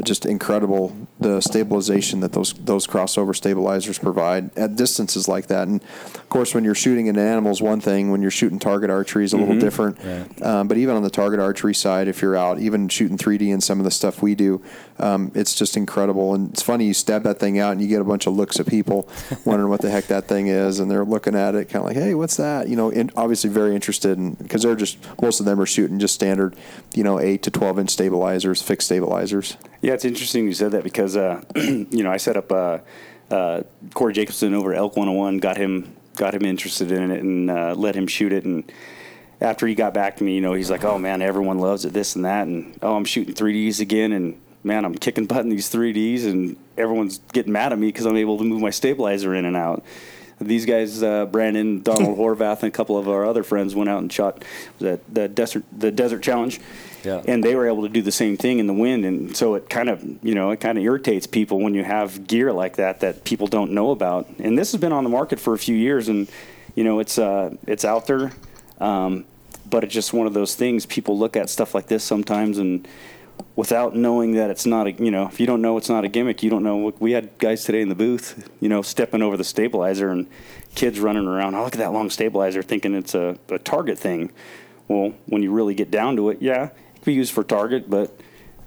[0.02, 5.68] just incredible the stabilization that those those crossover stabilizers provide at distances like that.
[5.68, 8.10] And of course, when you're shooting an animal is one thing.
[8.10, 9.98] When you're shooting target archery is a little different.
[10.42, 13.62] Um, but even on the target archery side, if you're out, even shooting 3D and
[13.62, 14.62] some of the stuff we do,
[15.00, 16.34] um, it's just incredible.
[16.34, 18.60] And it's funny you stab that thing out and you get a bunch of looks
[18.60, 19.08] at people
[19.44, 21.96] wondering what the heck that thing is, and they're looking at it kind of like,
[21.96, 22.68] hey, what's that?
[22.68, 25.98] You know, in, obviously very interested in because they're just most of them are shooting
[25.98, 26.56] just standard,
[26.94, 29.56] you know, eight to 12 inch stabilizers, fixed stabilizers.
[29.82, 32.78] Yeah, it's interesting you said that because uh, you know I set up uh,
[33.30, 33.62] uh,
[33.94, 37.74] Corey Jacobson over at Elk 101, got him got him interested in it, and uh,
[37.74, 38.44] let him shoot it.
[38.44, 38.70] And
[39.40, 41.92] after he got back to me, you know, he's like, "Oh man, everyone loves it,
[41.92, 45.48] this and that," and oh, I'm shooting 3ds again, and man, I'm kicking butt in
[45.50, 49.34] these 3ds, and everyone's getting mad at me because I'm able to move my stabilizer
[49.34, 49.82] in and out.
[50.40, 54.00] These guys, uh, Brandon, Donald Horvath, and a couple of our other friends went out
[54.00, 54.42] and shot
[54.78, 56.58] the the desert the desert challenge,
[57.04, 57.20] Yeah.
[57.26, 59.04] and they were able to do the same thing in the wind.
[59.04, 62.26] And so it kind of you know it kind of irritates people when you have
[62.26, 64.28] gear like that that people don't know about.
[64.38, 66.26] And this has been on the market for a few years and
[66.74, 68.32] you know it's uh it's out there.
[68.80, 69.26] Um,
[69.68, 70.86] but it's just one of those things.
[70.86, 72.88] People look at stuff like this sometimes and
[73.60, 76.08] without knowing that it's not a you know if you don't know it's not a
[76.08, 79.36] gimmick you don't know we had guys today in the booth you know stepping over
[79.36, 80.26] the stabilizer and
[80.74, 84.32] kids running around oh look at that long stabilizer thinking it's a, a target thing
[84.88, 87.90] well when you really get down to it yeah it can be used for target
[87.90, 88.18] but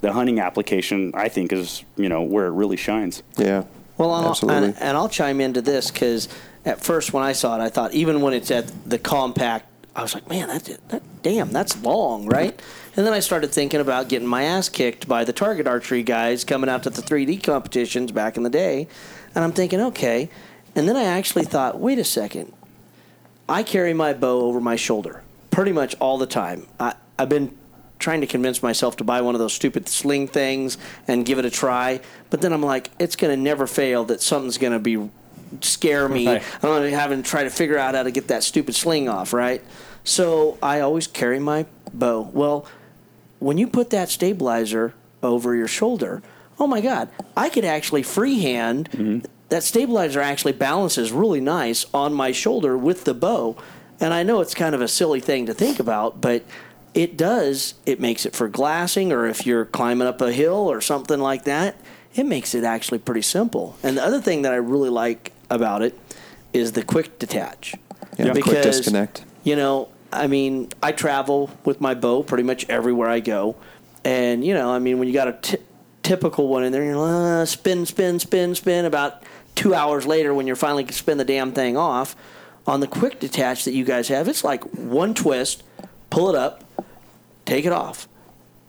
[0.02, 3.64] the hunting application i think is you know where it really shines Yeah.
[3.96, 4.70] Well, I'll, absolutely.
[4.70, 6.28] and, and I'll chime into this because
[6.66, 10.02] at first when I saw it, I thought even when it's at the compact, I
[10.02, 12.60] was like, man, that, that damn, that's long, right?
[12.96, 16.44] And then I started thinking about getting my ass kicked by the target archery guys
[16.44, 18.88] coming out to the 3D competitions back in the day,
[19.34, 20.30] and I'm thinking, okay.
[20.76, 22.54] And then I actually thought, wait a second,
[23.50, 26.68] I carry my bow over my shoulder pretty much all the time.
[26.80, 27.56] I, I've been
[28.00, 30.78] trying to convince myself to buy one of those stupid sling things
[31.08, 34.22] and give it a try, but then I'm like, it's going to never fail that
[34.22, 35.10] something's going to be
[35.62, 36.28] scare me.
[36.28, 36.44] Right.
[36.56, 38.76] I'm going to be having to try to figure out how to get that stupid
[38.76, 39.64] sling off, right?
[40.04, 42.30] So I always carry my bow.
[42.34, 42.66] Well,
[43.44, 46.22] when you put that stabilizer over your shoulder,
[46.60, 48.90] oh my God, I could actually freehand.
[48.92, 49.26] Mm-hmm.
[49.50, 53.58] That stabilizer actually balances really nice on my shoulder with the bow.
[54.00, 56.44] And I know it's kind of a silly thing to think about, but
[56.94, 57.76] it does.
[57.86, 61.44] It makes it for glassing, or if you're climbing up a hill or something like
[61.44, 61.76] that,
[62.16, 63.78] it makes it actually pretty simple.
[63.84, 66.00] And the other thing that I really like about it
[66.54, 67.76] is the quick detach.
[68.18, 69.26] Yeah, quick disconnect.
[69.44, 73.56] You know, I mean, I travel with my bow pretty much everywhere I go.
[74.04, 75.58] And, you know, I mean, when you got a t-
[76.04, 79.23] typical one in there, you're uh, spin, spin, spin, spin about
[79.56, 82.15] two hours later when you're finally spin the damn thing off,
[82.65, 85.63] on the quick detach that you guys have, it's like one twist,
[86.10, 86.63] pull it up,
[87.45, 88.08] take it off,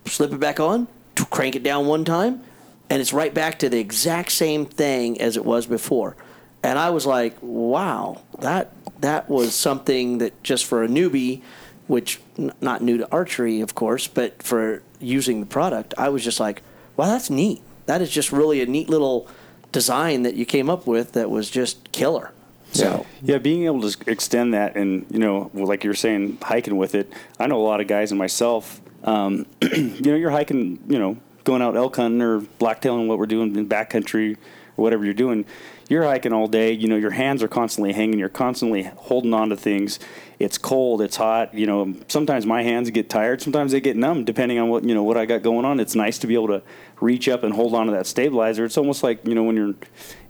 [0.07, 0.89] slip it back on,
[1.31, 2.43] crank it down one time,
[2.91, 6.17] and it's right back to the exact same thing as it was before.
[6.65, 8.73] And I was like, wow, that
[9.03, 11.43] that was something that just for a newbie,
[11.87, 16.25] which n- not new to archery, of course, but for using the product, I was
[16.25, 16.63] just like,
[16.97, 17.61] wow, that's neat.
[17.85, 19.29] That is just really a neat little
[19.73, 22.33] design that you came up with that was just killer.
[22.73, 26.79] So Yeah, being able to extend that and, you know, like you were saying, hiking
[26.79, 27.13] with it.
[27.39, 31.19] I know a lot of guys and myself, um, you know, you're hiking, you know,
[31.45, 35.45] going out elk hunting or blacktailing what we're doing in backcountry or whatever you're doing.
[35.89, 39.51] You're hiking all day, you know, your hands are constantly hanging, you're constantly holding on
[39.51, 39.99] to things.
[40.39, 44.25] It's cold, it's hot, you know, sometimes my hands get tired, sometimes they get numb
[44.25, 45.79] depending on what, you know, what I got going on.
[45.79, 46.63] It's nice to be able to
[47.01, 48.65] reach up and hold on to that stabilizer.
[48.65, 49.75] It's almost like, you know, when you're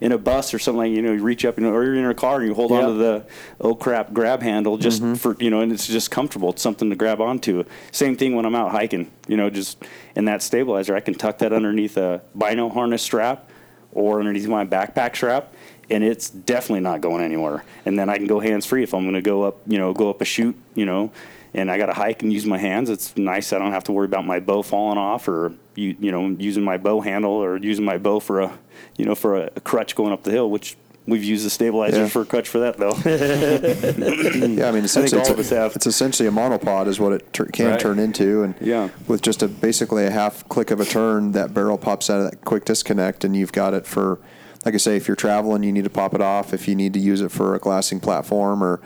[0.01, 1.95] in a bus or something like, you know, you reach up, you know, or you're
[1.95, 3.25] in a car and you hold on to the
[3.59, 5.15] oh crap grab handle just mm-hmm.
[5.15, 8.45] for you know and it's just comfortable it's something to grab onto same thing when
[8.45, 9.83] i'm out hiking you know just
[10.15, 13.49] in that stabilizer i can tuck that underneath a bino harness strap
[13.95, 15.51] or underneath my backpack strap
[15.89, 17.63] and it's definitely not going anywhere.
[17.85, 19.93] And then i can go hands free if i'm going to go up you know
[19.93, 21.11] go up a chute you know
[21.53, 22.89] and i got to hike and use my hands.
[22.89, 26.11] It's nice i don't have to worry about my bow falling off or you, you
[26.11, 28.57] know using my bow handle or using my bow for a
[28.97, 31.97] you know for a, a crutch going up the hill which We've used the stabilizer
[32.01, 32.07] Yeah.
[32.07, 32.95] for a crutch for that though.
[34.55, 35.75] Yeah, I mean, essentially, all it's, of us have.
[35.75, 37.79] it's essentially a monopod, is what it tur- can Right.
[37.79, 38.89] turn into, and Yeah.
[39.07, 42.31] with just a basically a half click of a turn, that barrel pops out of
[42.31, 44.17] that quick disconnect, and you've got it for,
[44.65, 46.53] like I say, if you're traveling, you need to pop it off.
[46.53, 48.79] If you need to use it for a glassing platform, or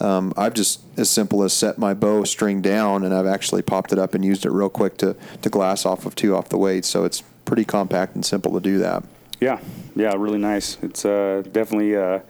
[0.00, 3.92] um, I've just as simple as set my bow string down, and I've actually popped
[3.92, 6.58] it up and used it real quick to to glass off of two off the
[6.58, 6.84] weight.
[6.84, 9.04] So it's pretty compact and simple to do that.
[9.42, 9.58] Yeah,
[9.96, 10.78] yeah, really nice.
[10.82, 12.20] It's uh, definitely uh,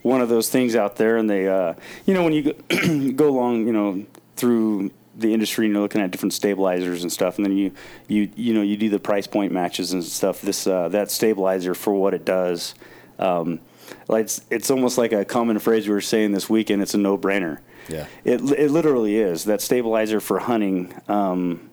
[0.00, 1.74] one of those things out there, and they, uh,
[2.06, 4.06] you know, when you go, go along, you know,
[4.36, 7.72] through the industry, and you're looking at different stabilizers and stuff, and then you,
[8.06, 10.40] you, you know, you do the price point matches and stuff.
[10.40, 12.74] This uh, that stabilizer for what it does,
[13.18, 13.60] um,
[14.08, 16.80] like it's, it's almost like a common phrase we were saying this weekend.
[16.80, 17.58] It's a no-brainer.
[17.88, 18.06] Yeah.
[18.24, 20.94] It it literally is that stabilizer for hunting.
[21.08, 21.68] Um,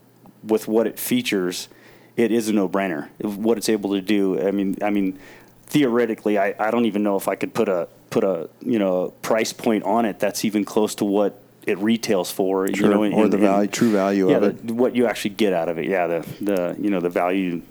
[0.46, 1.70] with what it features,
[2.18, 3.10] it is a no-brainer.
[3.22, 5.20] What it's able to do, I mean, I mean,
[5.68, 9.14] theoretically, I, I don't even know if I could put a put a you know
[9.22, 12.68] price point on it that's even close to what it retails for.
[12.68, 12.90] You Sure.
[12.90, 14.68] know, in- Or the in- value- true value yeah, of it.
[14.68, 15.86] the- what you actually get out of it.
[15.86, 17.62] Yeah, the the you know the value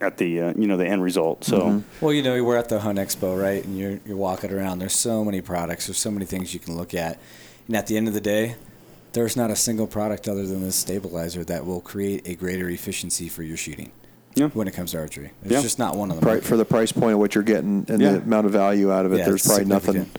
[0.00, 1.44] at the uh, you know the end result.
[1.44, 1.60] So.
[1.60, 2.04] Mm-hmm.
[2.04, 3.64] Well, you know, we're at the Hunt Expo, right?
[3.64, 4.78] And you're you're walking around.
[4.80, 5.86] There's so many products.
[5.86, 7.18] There's so many things you can look at.
[7.68, 8.56] And at the end of the day,
[9.16, 13.30] there's not a single product other than this stabilizer that will create a greater efficiency
[13.30, 13.90] for your shooting.
[14.34, 14.48] Yeah.
[14.48, 15.62] When it comes to archery, it's Yeah.
[15.62, 16.22] just not one of them.
[16.22, 18.12] Pri- for the price point of what you're getting and Yeah.
[18.12, 20.10] the amount of value out of it, Yeah, there's probably nothing.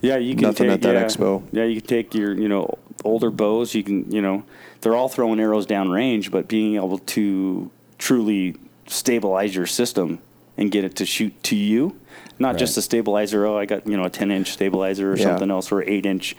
[0.00, 1.42] Yeah, you can Nothing take at that yeah, expo.
[1.52, 3.74] Yeah, you can take your you know older bows.
[3.74, 4.42] You can you know
[4.80, 10.18] they're all throwing arrows down range, but being able to truly stabilize your system
[10.56, 11.94] and get it to shoot to you,
[12.38, 12.58] not Right.
[12.60, 13.44] just a stabilizer.
[13.44, 15.24] Oh, I got you know a ten inch stabilizer or Yeah.
[15.24, 16.34] something else or eight inch.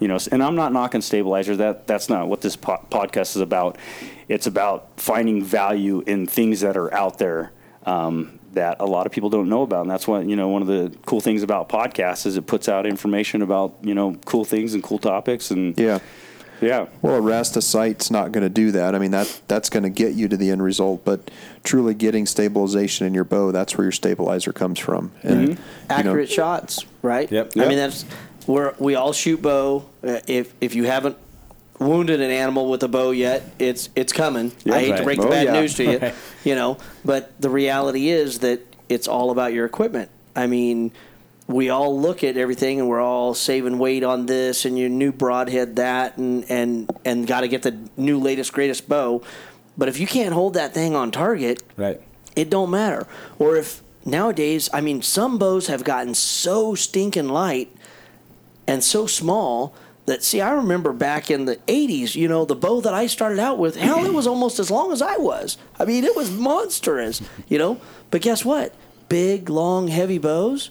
[0.00, 1.58] You know, and I'm not knocking stabilizers.
[1.58, 3.76] That that's not what this po- podcast is about.
[4.28, 7.52] It's about finding value in things that are out there
[7.86, 10.48] um, that a lot of people don't know about, and that's what you know.
[10.48, 14.14] One of the cool things about podcasts is it puts out information about you know
[14.24, 15.98] cool things and cool topics, and Yeah.
[16.60, 18.94] yeah, Well, a rest a sight's not going to do that.
[18.94, 21.30] I mean, that that's going to get you to the end result, but
[21.64, 25.12] truly getting stabilization in your bow, that's where your stabilizer comes from.
[25.22, 27.30] And you know, accurate shots, right?
[27.30, 27.52] Yep.
[27.56, 28.04] I mean, that's
[28.48, 29.84] where we all shoot bow.
[30.02, 31.16] Uh, If if you haven't
[31.78, 34.52] wounded an animal with a bow yet, it's it's coming.
[34.64, 35.04] Yeah, I hate to right.
[35.04, 35.60] break the Oh, bad yeah.
[35.60, 36.12] news to you,
[36.44, 40.08] you know, but the reality is that it's all about your equipment.
[40.34, 40.92] I mean,
[41.46, 45.12] we all look at everything and we're all saving weight on this and your new
[45.12, 49.22] broadhead that and and and got to get the new latest greatest bow.
[49.76, 52.00] But if you can't hold that thing on target, Right.
[52.34, 53.06] it don't matter.
[53.38, 57.68] Or if nowadays, I mean, some bows have gotten so stinking light
[58.68, 59.74] and so small
[60.06, 63.40] that see, I remember back in the '80s, you know, the bow that I started
[63.40, 65.58] out with, hell, it was almost as long as I was.
[65.78, 67.80] I mean, it was monstrous, you know.
[68.10, 68.74] But guess what?
[69.08, 70.70] Big, long, heavy bows.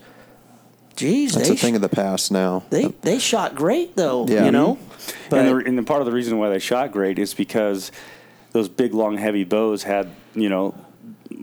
[0.95, 2.63] Geez, that's they a thing sh- of the past now.
[2.71, 4.45] they they shot great though, Yeah.
[4.45, 4.75] you know.
[4.75, 5.29] Mm-hmm.
[5.29, 7.91] But and, the, and the part of the reason why they shot great is because
[8.51, 10.73] those big, long, heavy bows had you know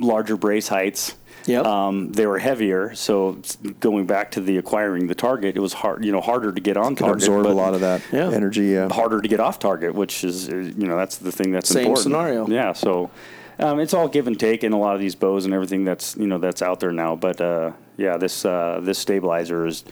[0.00, 1.14] larger brace heights.
[1.46, 1.64] Yep.
[1.66, 3.36] Um, they were heavier, so
[3.80, 6.76] going back to the acquiring the target, it was hard, you know, harder to get
[6.78, 7.22] on Can target.
[7.22, 8.30] absorb a lot of that Yeah.
[8.30, 8.66] energy.
[8.66, 8.88] Yeah.
[8.92, 11.82] harder to get off target, which is uh, you know that's the thing that's Same
[11.86, 12.02] important.
[12.04, 12.46] scenario.
[12.48, 12.72] Yeah.
[12.72, 13.10] So
[13.58, 16.16] Um, it's all give and take in a lot of these bows and everything that's
[16.16, 17.14] you know that's out there now.
[17.14, 19.84] But uh, yeah, this uh, this stabilizer is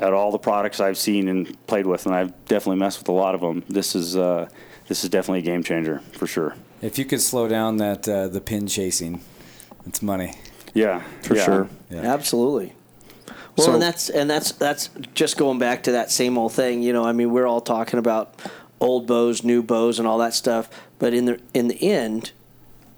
[0.00, 3.08] out of all the products I've seen and played with, and I've definitely messed with
[3.08, 3.62] a lot of them.
[3.68, 4.48] This is uh,
[4.88, 6.54] this is definitely a game changer for sure.
[6.82, 9.20] If you could slow down that uh, the pin chasing,
[9.86, 10.32] it's money.
[10.74, 11.44] Yeah, For yeah.
[11.44, 11.68] sure.
[11.90, 12.00] Yeah.
[12.12, 12.74] Absolutely.
[13.56, 16.82] Well, So- and that's and that's that's just going back to that same old thing.
[16.82, 18.34] You know, I mean, we're all talking about
[18.80, 20.68] old bows, new bows, and all that stuff.
[20.98, 22.32] But in the in the end,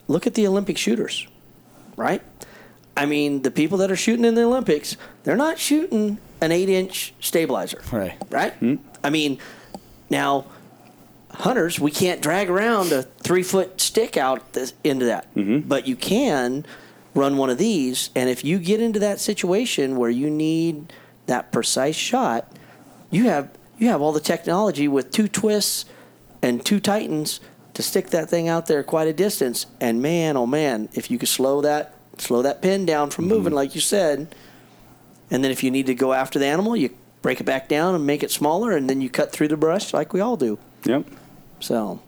[0.09, 1.27] look at the Olympic shooters,
[1.97, 2.23] right?
[2.97, 7.15] I mean, the people that are shooting in the Olympics, they're not shooting an eight-inch
[7.21, 8.15] stabilizer, Right.
[8.31, 8.53] Right?
[8.55, 8.75] Hmm?
[9.05, 9.39] I mean,
[10.11, 10.47] now
[11.31, 15.61] hunters, we can't drag around a three-foot stick out this, into that, mm-hmm.
[15.69, 16.67] but you can
[17.15, 18.11] run one of these.
[18.15, 20.93] And if you get into that situation where you need
[21.27, 22.51] that precise shot,
[23.11, 25.87] you have you have all the technology with two twists
[26.43, 27.41] and two titans
[27.75, 29.67] to stick that thing out there quite a distance.
[29.81, 33.35] And man, oh man, if you could slow that slow that pin down from mm-hmm.
[33.35, 34.35] moving, like you said,
[35.31, 36.91] and then if you need to go after the animal, you
[37.23, 39.93] break it back down and make it smaller, and then you cut through the brush
[39.93, 40.59] like we all do.
[40.85, 41.07] Yep.
[41.61, 42.01] So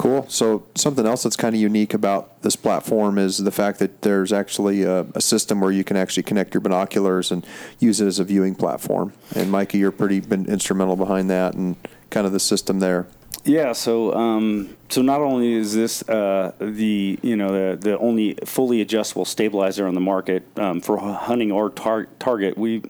[0.00, 0.24] Cool.
[0.30, 4.32] So something else that's kind of unique about this platform is the fact that there's
[4.32, 7.46] actually a, a system where you can actually connect your binoculars and
[7.80, 9.12] use it as a viewing platform.
[9.34, 11.76] And Mikey, you're pretty been instrumental behind that and
[12.08, 13.08] kind of the system there.
[13.44, 18.38] Yeah, so um, so not only is this uh, the you know the the only
[18.46, 22.82] fully adjustable stabilizer on the market um, for hunting or tar- target, we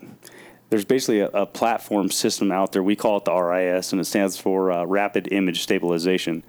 [0.70, 2.85] there's basically a, a platform system out there.
[2.85, 6.44] We call it the RIS, and it stands for uh, Rapid Image Stabilization.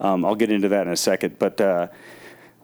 [0.00, 1.60] Um, I'll get into that in a second, but.
[1.60, 1.88] Uh,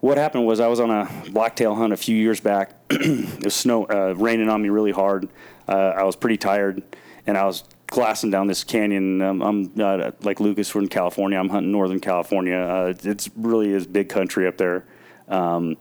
[0.01, 2.71] what happened was I was on a blacktail hunt a few years back.
[2.89, 5.29] it was snow, uh, raining on me really hard.
[5.67, 6.81] Uh, I was pretty tired,
[7.27, 9.21] and I was glassing down this canyon.
[9.21, 10.73] Um, I'm uh, like Lucas.
[10.73, 11.37] We're in California.
[11.37, 12.57] I'm hunting Northern California.
[12.57, 14.85] Uh, it's really is big country up there,
[15.27, 15.77] um,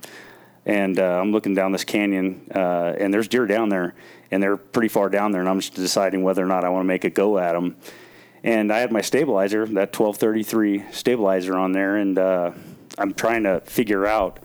[0.67, 3.95] and uh, I'm looking down this canyon, uh, and there's deer down there,
[4.31, 6.83] and they're pretty far down there, and I'm just deciding whether or not I want
[6.83, 7.77] to make a go at them.
[8.43, 12.53] And I had my stabilizer, that 1233 stabilizer on there, and uh,
[12.99, 14.39] I'm trying to figure out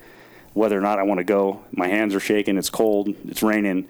[0.54, 1.64] whether or not I want to go.
[1.72, 3.88] My hands are shaking, it's cold, it's raining,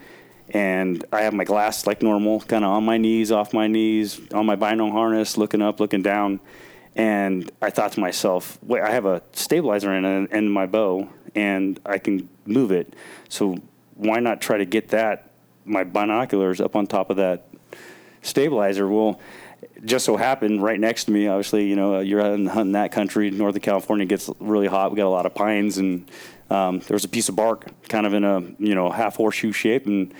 [0.50, 4.22] and I have my glass like normal, kind of on my knees, off my knees,
[4.32, 6.40] on my bino harness, looking up, looking down.
[6.96, 11.80] And I thought to myself, wait, I have a stabilizer in, in my bow, and
[11.86, 12.94] I can move it.
[13.28, 13.58] So
[13.96, 15.32] why not try to get that,
[15.66, 17.48] my binoculars, up on top of that
[18.22, 18.88] stabilizer.
[18.88, 19.20] Well,
[19.84, 23.32] just so happened right next to me, obviously, you know, you're hunting, hunting that country.
[23.32, 24.92] Northern California gets really hot.
[24.92, 26.10] We got a lot of pines, and
[26.50, 29.52] um, there was a piece of bark kind of in a, you know, half horseshoe
[29.52, 29.86] shape.
[29.86, 30.14] And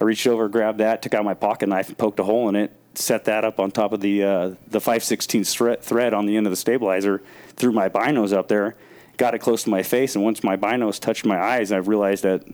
[0.00, 2.56] I reached over, grabbed that, took out my pocket knife, and poked a hole in
[2.56, 6.26] it, set that up on top of the, uh, the 5 16 thread, thread on
[6.26, 7.22] the end of the stabilizer,
[7.56, 8.76] threw my binos up there,
[9.16, 10.14] got it close to my face.
[10.14, 12.44] And once my binos touched my eyes, I realized that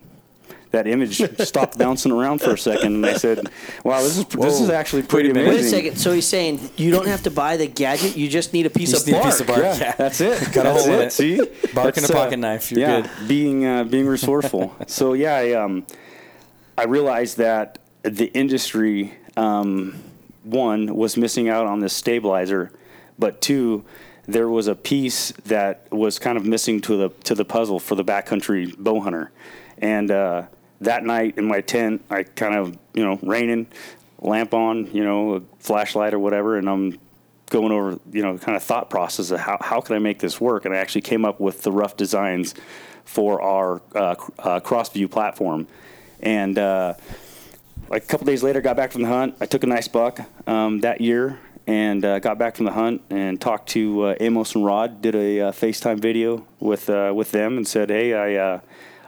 [0.71, 3.49] that image stopped bouncing around for a second, and I said,
[3.85, 5.97] "Wow, this is this is actually pretty Wait amazing." wait a second.
[5.99, 8.91] So he's saying you don't have to buy the gadget; you just need a piece
[8.91, 9.25] You of just need a bark.
[9.27, 9.59] piece of bark.
[9.61, 9.95] Yeah, Yeah.
[9.97, 10.53] that's it.
[10.53, 11.05] Got a that's hole it.
[11.07, 11.13] it.
[11.13, 11.37] See,
[11.75, 12.71] Bark and That's, a pocket knife.
[12.71, 13.29] You're yeah, good.
[13.29, 14.75] being uh, being resourceful.
[14.87, 15.87] so yeah, I, um,
[16.77, 20.03] I realized that the industry um,
[20.45, 22.71] one was missing out on this stabilizer,
[23.19, 23.85] but two,
[24.27, 27.95] there was a piece that was kind of missing to the to the puzzle for
[27.95, 29.31] the backcountry bow hunter,
[29.79, 30.43] and uh,
[30.81, 33.67] that night in my tent, I kind of you know raining,
[34.21, 36.99] lamp on, you know, a flashlight or whatever, and I'm
[37.51, 40.41] going over, you know, kind of thought process of how, how can I make this
[40.41, 40.65] work?
[40.65, 42.55] And I actually came up with the rough designs
[43.05, 45.67] for our uh, uh, Crossview platform.
[46.21, 46.95] And uh,
[47.89, 49.37] like a couple days later, got back from the hunt.
[49.41, 53.03] I took a nice buck um, that year and uh, got back from the hunt
[53.09, 55.01] and talked to uh, Amos and Rod.
[55.01, 58.61] Did a uh, FaceTime video with with them and said, "Hey, I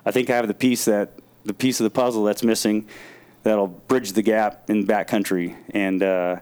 [0.05, 1.13] I think I have the piece that
[1.45, 2.87] the piece of the puzzle that's missing
[3.43, 6.37] that'll bridge the gap in backcountry." And uh,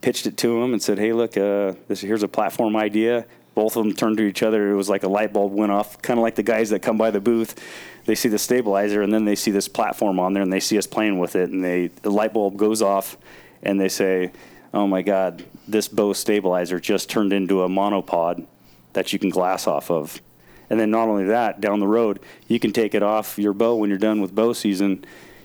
[0.00, 3.76] pitched it to them and said, "Hey, look, uh, this here's a platform idea." Both
[3.76, 4.70] of them turned to each other.
[4.70, 6.96] It was like a light bulb went off, kind of like the guys that come
[6.96, 7.60] by the booth.
[8.06, 10.78] They see the stabilizer and then they see this platform on there and they see
[10.78, 13.16] us playing with it and they the light bulb goes off
[13.62, 14.32] and they say,
[14.72, 18.46] "Oh my God, this bow stabilizer just turned into a monopod
[18.92, 20.22] that you can glass off of."
[20.70, 23.74] And then not only that, down the road, you can take it off your bow
[23.74, 25.04] when you're done with bow season.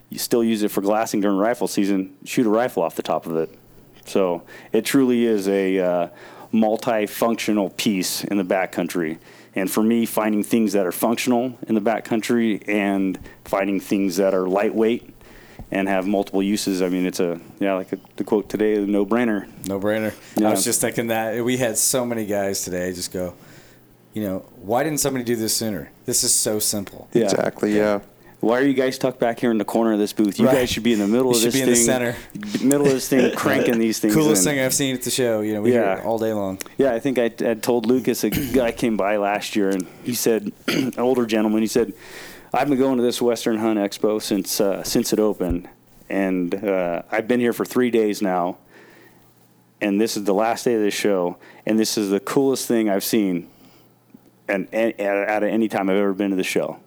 [0.10, 2.16] You still use it for glassing during rifle season.
[2.24, 3.50] Shoot a rifle off the top of it.
[4.06, 6.08] So it truly is a uh,
[6.54, 9.18] multifunctional piece in the backcountry.
[9.56, 14.34] And for me, finding things that are functional in the backcountry and finding things that
[14.34, 15.10] are lightweight
[15.72, 16.82] and have multiple uses.
[16.82, 19.48] I mean, it's a yeah, like a, the quote today, no brainer.
[19.67, 20.13] No brainer.
[20.36, 20.50] Yeah.
[20.50, 23.34] I was just thinking that we had so many guys today just go,
[24.16, 25.92] You know, why didn't somebody do this sooner?
[26.06, 27.10] This is so simple.
[27.13, 27.26] Yeah.
[27.26, 27.76] Exactly.
[27.76, 28.00] Yeah.
[28.40, 30.40] Why are you guys tucked back here in the corner of this booth?
[30.40, 30.56] You Right.
[30.56, 32.16] guys should be in the middle You of should this be in the thing, center.
[32.63, 34.13] middle of this thing, cranking these things.
[34.13, 34.54] Coolest in.
[34.54, 35.42] thing I've seen at the show.
[35.42, 35.96] You know, we Yeah.
[35.96, 36.60] hear it all day long.
[36.78, 40.13] Yeah, I think I had told Lucas a guy came by last year and he
[40.13, 41.92] said, an older gentleman, he said,
[42.54, 45.68] I've been going to this Western Hunt Expo since uh, since it opened,
[46.10, 48.58] and uh, I've been here for three days now,
[49.82, 51.36] and this is the last day of the show,
[51.66, 53.50] and this is the coolest thing I've seen,
[54.48, 56.79] and, and out of any time I've ever been to the show.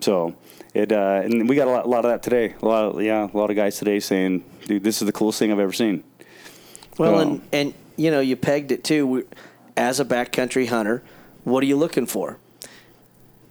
[0.00, 0.34] So
[0.74, 2.54] it uh, and we got a lot, a lot of that today.
[2.60, 5.38] A lot, of, yeah, a lot of guys today saying, "Dude, this is the coolest
[5.38, 6.02] thing I've ever seen."
[6.98, 7.18] Well, Oh.
[7.20, 9.26] and and you know, you pegged it too.
[9.76, 11.02] As a backcountry hunter,
[11.44, 12.38] what are you looking for?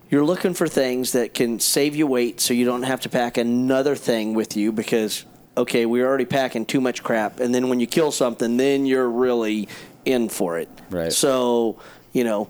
[0.09, 3.37] You're looking for things that can save you weight, so you don't have to pack
[3.37, 5.25] another thing with you because
[5.57, 9.09] okay, we're already packing too much crap, and then when you kill something, then you're
[9.09, 9.67] really
[10.05, 10.69] in for it.
[10.89, 11.11] Right.
[11.11, 11.79] So
[12.11, 12.47] you know,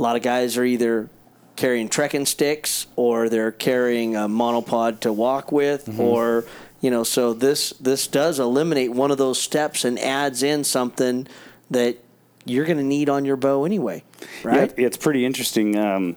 [0.00, 1.10] a lot of guys are either
[1.56, 6.00] carrying trekking sticks or they're carrying a monopod to walk with Mm-hmm.
[6.00, 6.44] or
[6.80, 11.26] you know so this this does eliminate one of those steps and adds in something
[11.70, 11.98] that
[12.46, 14.02] you're going to need on your bow anyway
[14.42, 15.76] right Yeah, it's pretty interesting.
[15.76, 16.16] Um,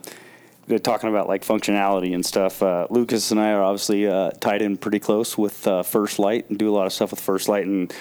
[0.68, 2.64] they're talking about like functionality and stuff.
[2.64, 6.50] Uh, Lucas and I are obviously uh, tied in pretty close with uh, First Lite
[6.50, 7.94] and do a lot of stuff with First Lite and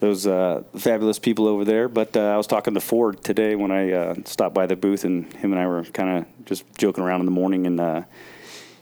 [0.00, 1.88] those uh, fabulous people over there.
[1.88, 5.04] But uh, I was talking to Ford today when I uh, stopped by the booth,
[5.04, 8.02] and him and I were kind of just joking around in the morning, and uh,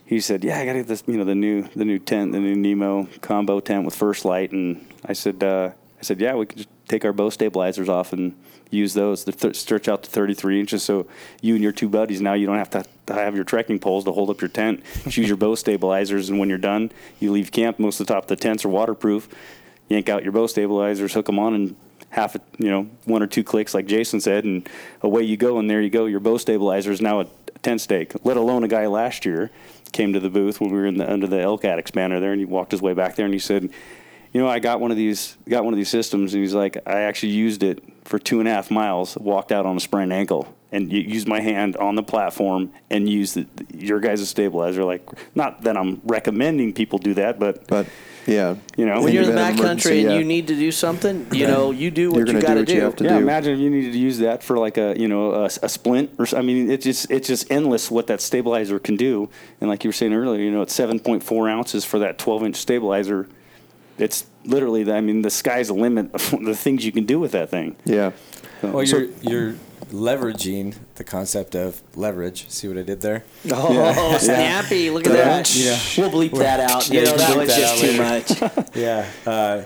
[0.05, 2.31] he said, "Yeah, I got to get this, you know, the new the new tent,
[2.31, 6.35] the new Nemo combo tent with First Lite." And I said, uh, "I said, yeah,
[6.35, 8.35] we could just take our bow stabilizers off and
[8.69, 9.23] use those.
[9.23, 11.07] They th- stretch out to 33 inches, so
[11.41, 14.03] you and your two buddies now you don't have to, to have your trekking poles
[14.05, 14.83] to hold up your tent.
[15.03, 17.79] Just use your bow stabilizers, and when you're done, you leave camp.
[17.79, 19.27] Most of the top of the tents are waterproof.
[19.89, 21.75] Yank out your bow stabilizers, hook them on, and
[22.09, 24.67] half, a, you know, one or two clicks, like Jason said, and
[25.01, 25.59] away you go.
[25.59, 26.05] And there you go.
[26.05, 27.27] Your bow stabilizer is now a
[27.61, 28.13] tent stake.
[28.23, 29.51] Let alone a guy last year
[29.91, 32.39] came to the booth when we were in the under the Elcat expander there, and
[32.39, 33.69] he walked his way back there, and he said,
[34.33, 36.77] "You know, I got one of these, got one of these systems." And he's like,
[36.85, 39.17] "I actually used it for two and a half miles.
[39.17, 43.07] Walked out on a sprained ankle." And u- used my hand on the platform and
[43.09, 44.83] use the, your guys' stabilizer.
[44.83, 45.03] Like,
[45.33, 47.85] not that I'm recommending people do that, but But
[48.27, 50.17] yeah, You know, when you're in the event of backcountry and yeah.
[50.17, 52.41] you need to do something you know you do You're what you got to do
[52.41, 53.23] got to what you have to yeah, do.
[53.27, 56.09] imagine if you needed to use that for like a you know a, a splint
[56.17, 59.29] or s- I mean it's just it's just endless what that stabilizer can do.
[59.61, 62.55] And like you were saying earlier, you know it's 7.4 ounces for that 12 inch
[62.55, 63.27] stabilizer.
[63.99, 67.19] It's literally the, I mean the sky's the limit of the things you can do
[67.19, 67.75] with that thing.
[67.85, 68.11] yeah.
[68.63, 69.55] Well, you're you're
[69.91, 72.49] leveraging the concept of leverage.
[72.49, 73.23] See what I did there?
[73.51, 75.77] oh snappy look at that Yeah.
[75.97, 79.09] we'll bleep that out you Yeah, know you that was just too much Yeah.
[79.25, 79.63] Uh,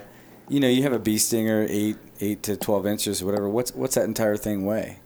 [0.50, 3.48] you know, you have a bee stinger eight eight to twelve inches, whatever.
[3.48, 4.98] What's what's that entire thing weigh?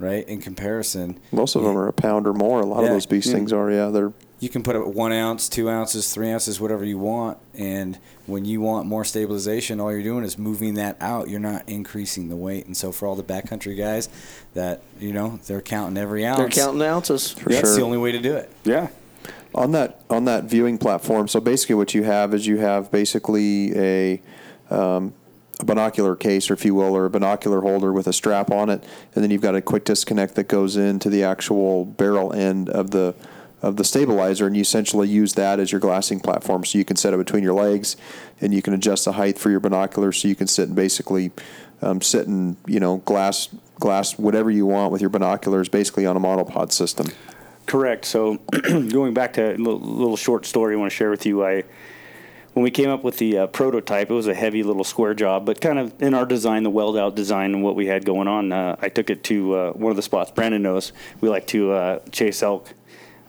[0.00, 0.26] Right?
[0.28, 2.60] In comparison, Most of them are a pound or more.
[2.60, 3.70] A lot of those bee stings are.
[3.70, 7.38] Yeah, they're you can put up one ounce, two ounces, three ounces, whatever you want.
[7.54, 11.28] And when you want more stabilization, all you're doing is moving that out.
[11.28, 12.64] You're not increasing the weight.
[12.64, 14.08] And so for all the backcountry guys
[14.54, 16.38] that, you know, they're counting every ounce.
[16.38, 17.76] they're counting ounces That's sure.
[17.76, 18.50] the only way to do it.
[18.64, 18.88] Yeah.
[19.54, 21.28] on that on that viewing platform.
[21.28, 24.22] So basically, what you have is you have basically a,
[24.70, 25.12] um,
[25.60, 28.70] a binocular case, or if you will, or a binocular holder with a strap on
[28.70, 28.82] it,
[29.14, 32.92] and then you've got a quick disconnect that goes into the actual barrel end of
[32.92, 33.14] the
[33.62, 36.64] of the stabilizer, and you essentially use that as your glassing platform.
[36.64, 37.96] So you can set it between your legs,
[38.40, 41.30] and you can adjust the height for your binoculars, so you can sit and basically
[41.82, 43.48] um, sit and you know glass
[43.78, 47.08] glass whatever you want with your binoculars, basically on a monopod system.
[47.66, 48.04] Correct.
[48.04, 51.44] So, going back to a little, little short story I want to share with you,
[51.44, 51.64] I
[52.52, 55.46] when we came up with the uh, prototype, it was a heavy little square job,
[55.46, 58.26] but kind of in our design, the weld out design, and what we had going
[58.26, 61.46] on, uh, I took it to uh, one of the spots Brandon knows we like
[61.48, 62.74] to uh, chase elk,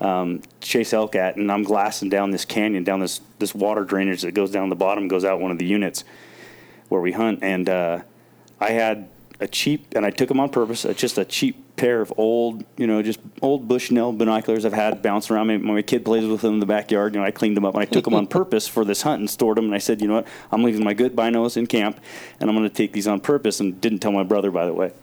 [0.01, 4.23] um, chase elk at, and I'm glassing down this canyon, down this this water drainage
[4.23, 6.03] that goes down the bottom, goes out one of the units
[6.89, 8.01] where we hunt, and uh,
[8.59, 9.07] I had
[9.39, 10.85] a cheap, and I took them on purpose.
[10.85, 15.01] uh, just a cheap pair of old, you know, just old Bushnell binoculars I've had
[15.01, 15.47] bouncing around.
[15.47, 17.15] My, my kid plays with them in the backyard.
[17.15, 19.19] You know, I cleaned them up and I took them on purpose for this hunt
[19.19, 19.65] and stored them.
[19.65, 21.99] And I said, you know what, I'm leaving my good binos in camp,
[22.39, 23.59] and I'm going to take these on purpose.
[23.59, 24.93] And didn't tell my brother, by the way.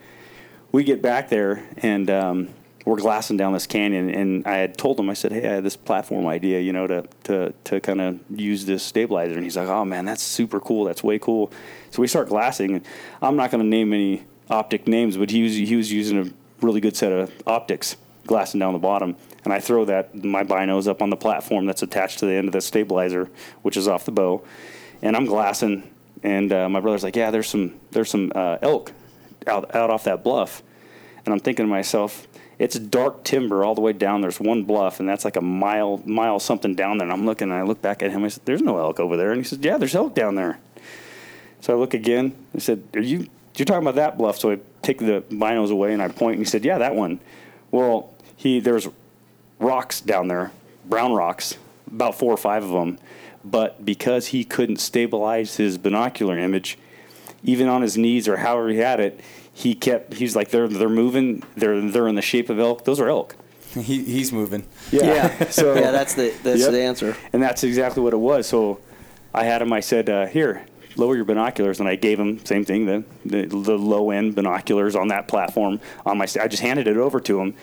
[0.73, 2.11] We get back there and.
[2.11, 2.49] Um,
[2.85, 5.65] we're glassing down this canyon, and I had told him, I said, "Hey, I had
[5.65, 9.57] this platform idea, you know, to to to kind of use this stabilizer." And he's
[9.57, 10.85] like, "Oh man, that's super cool.
[10.85, 11.51] That's way cool."
[11.91, 12.77] So we start glassing.
[12.77, 12.87] and
[13.21, 16.65] I'm not going to name any optic names, but he was he was using a
[16.65, 19.17] really good set of optics, glassing down the bottom.
[19.45, 22.49] And I throw that my binos up on the platform that's attached to the end
[22.49, 23.31] of the stabilizer,
[23.63, 24.45] which is off the bow,
[25.03, 25.91] and I'm glassing.
[26.23, 28.93] And uh, my brother's like, "Yeah, there's some there's some uh, elk
[29.47, 30.63] out out off that bluff."
[31.25, 32.27] And I'm thinking to myself,
[32.59, 34.21] it's dark timber all the way down.
[34.21, 37.07] There's one bluff, and that's like a mile, mile something down there.
[37.07, 38.25] And I'm looking, and I look back at him.
[38.25, 40.59] I said, "There's no elk over there." And he said, "Yeah, there's elk down there."
[41.61, 42.35] So I look again.
[42.55, 43.29] I said, "Are you?
[43.57, 46.47] You're talking about that bluff?" So I take the binos away and I point, and
[46.47, 47.21] he said, "Yeah, that one."
[47.71, 48.89] Well, he there's
[49.59, 50.51] rocks down there,
[50.85, 51.57] brown rocks,
[51.87, 52.99] about four or five of them.
[53.45, 56.77] But because he couldn't stabilize his binocular image,
[57.45, 59.21] even on his knees or however he had it,
[59.59, 60.15] he kept.
[60.15, 61.43] He's like, they're they're moving.
[61.57, 62.85] They're they're in the shape of elk.
[62.85, 63.35] Those are elk.
[63.75, 64.65] He, he's moving.
[64.93, 65.49] Yeah.
[65.51, 66.71] so yeah, that's the that's Yep.
[66.71, 67.17] the answer.
[67.33, 68.47] And that's exactly what it was.
[68.47, 68.79] So
[69.35, 69.73] I had him.
[69.73, 70.65] I said, uh, "Here,
[70.97, 74.95] lower your binoculars," and I gave him same thing the the, the low end binoculars
[74.95, 76.27] on that platform on my.
[76.41, 77.55] I just handed it over to him,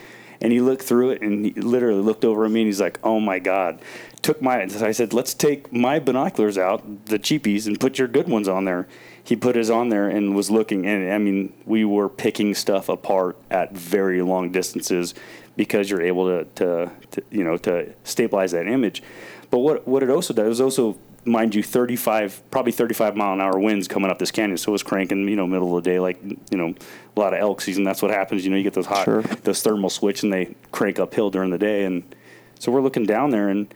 [0.42, 2.98] and he looked through it and he literally looked over at me and he's like,
[3.02, 3.80] "Oh my god!"
[4.22, 4.62] Took my.
[4.62, 8.64] I said, "Let's take my binoculars out, the cheapies, and put your good ones on
[8.64, 8.88] there."
[9.22, 12.88] He put his on there and was looking, and I mean, we were picking stuff
[12.88, 15.14] apart at very long distances
[15.56, 19.02] because you're able to, to, to you know, to stabilize that image.
[19.50, 23.40] But what what it also does is also, mind you, 35 probably 35 mile an
[23.40, 24.58] hour winds coming up this canyon.
[24.58, 26.74] So it was cranking, you know, middle of the day, like you know,
[27.16, 27.82] a lot of elk season.
[27.82, 28.44] That's what happens.
[28.44, 29.22] You know, you get those hot, Sure.
[29.22, 31.84] those thermal switch, and they crank uphill during the day.
[31.84, 32.14] And
[32.60, 33.72] so we're looking down there, and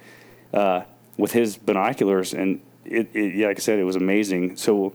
[0.53, 0.83] uh,
[1.17, 4.57] with his binoculars, and it, it, yeah, like I said, it was amazing.
[4.57, 4.93] So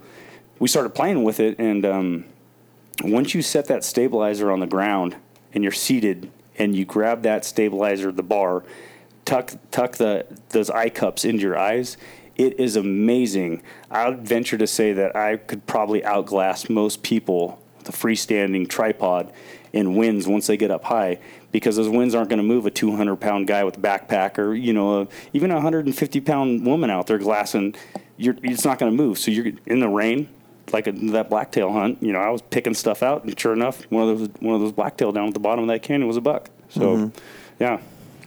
[0.59, 2.25] we started playing with it, and um,
[3.03, 5.15] once you set that stabilizer on the ground
[5.53, 8.63] and you're seated and you grab that stabilizer, the bar,
[9.25, 11.97] tuck tuck the those eye cups into your eyes,
[12.35, 13.61] it is amazing.
[13.91, 18.67] I would venture to say that I could probably outglass most people with a freestanding
[18.67, 19.31] tripod
[19.75, 21.19] in winds once they get up high
[21.51, 24.55] because those winds aren't going to move a 200 pound guy with a backpack or
[24.55, 27.75] you know a, even a 150 pound woman out there glassing.
[28.17, 29.19] You're, it's not going to move.
[29.19, 30.29] So you're in the rain,
[30.71, 33.83] like a, that blacktail hunt, you know, I was picking stuff out, and sure enough,
[33.91, 36.17] one of those one of those blacktail down at the bottom of that canyon was
[36.17, 36.49] a buck.
[36.69, 37.17] So, mm-hmm.
[37.59, 37.79] yeah,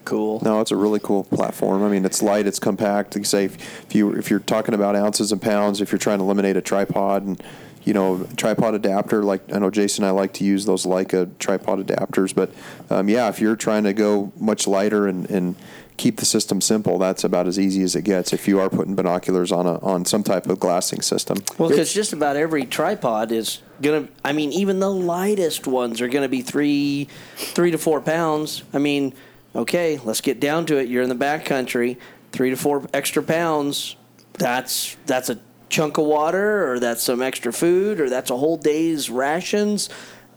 [0.04, 0.40] Cool.
[0.42, 1.82] No, it's a really cool platform.
[1.82, 3.14] I mean, it's light, it's compact.
[3.14, 5.98] Like you say, if, if you if you're talking about ounces and pounds, if you're
[5.98, 7.42] trying to eliminate a tripod and
[7.88, 11.30] you know tripod adapter, like I know Jason and I like to use those Leica
[11.38, 12.52] tripod adapters, but
[12.90, 15.56] um, yeah, if you're trying to go much lighter and, and
[15.96, 18.34] keep the system simple, that's about as easy as it gets.
[18.34, 21.94] If you are putting binoculars on a on some type of glassing system, Well, because
[21.94, 24.06] just about every tripod is gonna.
[24.22, 28.64] I mean, even the lightest ones are gonna be three, three to four pounds.
[28.74, 29.14] I mean,
[29.56, 30.88] okay, let's get down to it.
[30.88, 31.96] You're in the backcountry,
[32.32, 33.96] three to four extra pounds.
[34.34, 35.38] That's that's a
[35.68, 39.88] chunk of water, or that's some extra food, or that's a whole day's rations.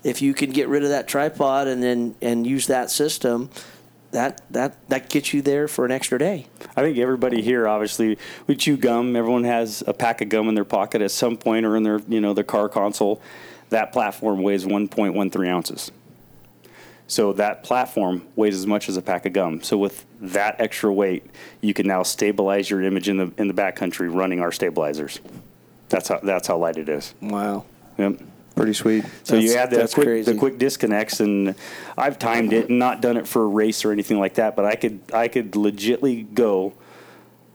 [0.04, 3.50] If you can get rid of that tripod and then and use that system,
[4.12, 6.48] that that that gets you there for an extra day.
[6.76, 8.18] I think everybody here, obviously,
[8.48, 9.16] we chew gum.
[9.16, 12.00] Everyone has a pack of gum in their pocket at some point or in their,
[12.08, 13.22] you know, their car console.
[13.70, 15.92] That platform weighs 1.13 ounces.
[17.12, 19.62] So that platform weighs as much as a pack of gum.
[19.62, 21.26] So with that extra weight,
[21.60, 25.20] you can now stabilize your image in the in the backcountry running our stabilizers.
[25.90, 27.14] That's how that's how light it is.
[27.20, 27.66] Wow.
[27.98, 28.22] Yep.
[28.56, 29.04] pretty sweet.
[29.26, 30.32] So you That's- add the quick, crazy.
[30.32, 31.54] the quick disconnects, and
[31.98, 34.56] I've timed it, and not done it for a race or anything like that.
[34.56, 36.72] But I could I could legitly go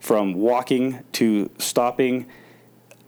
[0.00, 2.26] from walking to stopping,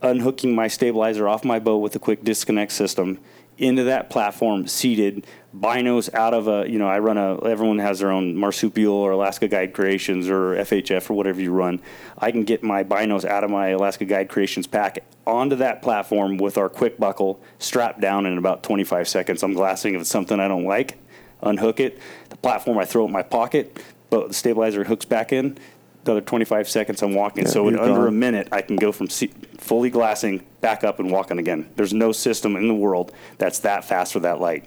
[0.01, 3.19] unhooking my stabilizer off my bow with a quick disconnect system
[3.59, 5.27] into that platform, seated,
[5.57, 9.13] binos out of a you know I run a everyone has their own marsupial or
[9.13, 11.81] Alaska Guide Creations or FHF or whatever you run.
[12.19, 16.39] I can get my binos out of my Alaska Guide Creations pack onto that platform
[16.39, 19.43] with our quick buckle strapped down in about 25 seconds.
[19.43, 20.99] I'm glassing if it's something I don't like,
[21.43, 21.99] unhook it.
[22.29, 25.59] The platform I throw it in my pocket, but the stabilizer hooks back in.
[26.05, 27.45] Another 25 seconds, I'm walking.
[27.45, 31.01] Yeah, so in under a minute, I can go from se- fully glassing back up
[31.01, 31.69] and walking again.
[31.77, 34.67] There's no system in the world that's that fast or that light.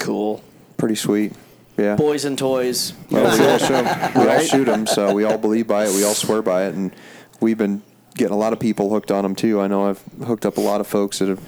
[0.00, 0.42] Cool.
[0.78, 1.34] Pretty sweet.
[1.76, 1.94] Yeah.
[1.94, 2.94] Boys and toys.
[3.10, 3.58] Well, we all,
[4.12, 5.94] show, we all shoot them, so we all believe by it.
[5.94, 6.92] We all swear by it, and
[7.40, 7.82] we've been
[8.16, 9.60] getting a lot of people hooked on them too.
[9.60, 11.40] I know I've hooked up a lot of folks that have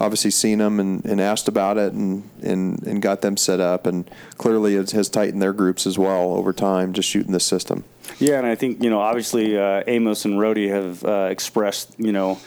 [0.00, 3.86] obviously seen them and, and asked about it and, and, and got them set up,
[3.86, 7.84] and clearly it has tightened their groups as well over time, just shooting this system.
[8.18, 12.12] Yeah, and I think you know, obviously, uh, Amos and Rody have uh, expressed you
[12.12, 12.38] know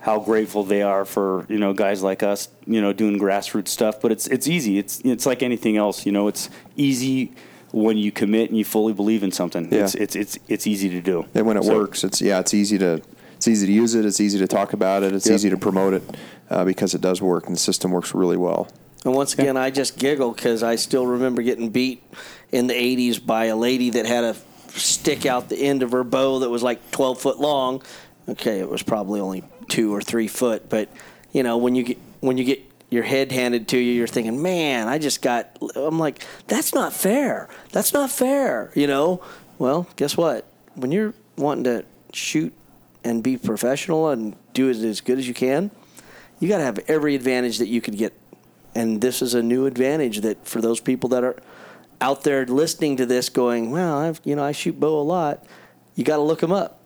[0.00, 4.00] how grateful they are for you know guys like us, you know, doing grassroots stuff.
[4.00, 4.78] But it's it's easy.
[4.78, 6.06] It's it's like anything else.
[6.06, 7.32] You know, it's easy
[7.72, 9.72] when you commit and you fully believe in something.
[9.72, 9.84] Yeah.
[9.84, 11.26] It's it's it's it's easy to do.
[11.34, 13.00] And when it So- works, it's yeah, it's easy to
[13.36, 14.04] it's easy to use it.
[14.04, 15.14] It's easy to talk about it.
[15.14, 15.34] It's Yep.
[15.34, 16.02] easy to promote it
[16.50, 18.68] uh, because it does work, and the system works really well.
[19.04, 22.02] And once again, I just giggle because I still remember getting beat
[22.52, 24.36] in the 80s by a lady that had a
[24.68, 27.80] stick out the end of her bow that was like 12 foot long.
[28.28, 30.90] Okay, it was probably only two or three foot, but
[31.32, 33.92] you know when you get when you get your head handed to you.
[33.92, 35.56] You're thinking, man, I just got.
[35.74, 37.48] I'm like, that's not fair.
[37.72, 38.72] That's not fair.
[38.74, 39.22] You know.
[39.58, 40.46] Well, guess what?
[40.74, 42.52] When you're wanting to shoot
[43.04, 45.70] and be professional and do it as good as you can,
[46.38, 48.12] you got to have every advantage that you could get.
[48.74, 51.36] And this is a new advantage that for those people that are
[52.00, 55.44] out there listening to this, going, well, I've you know I shoot bow a lot.
[55.94, 56.79] You got to look them up.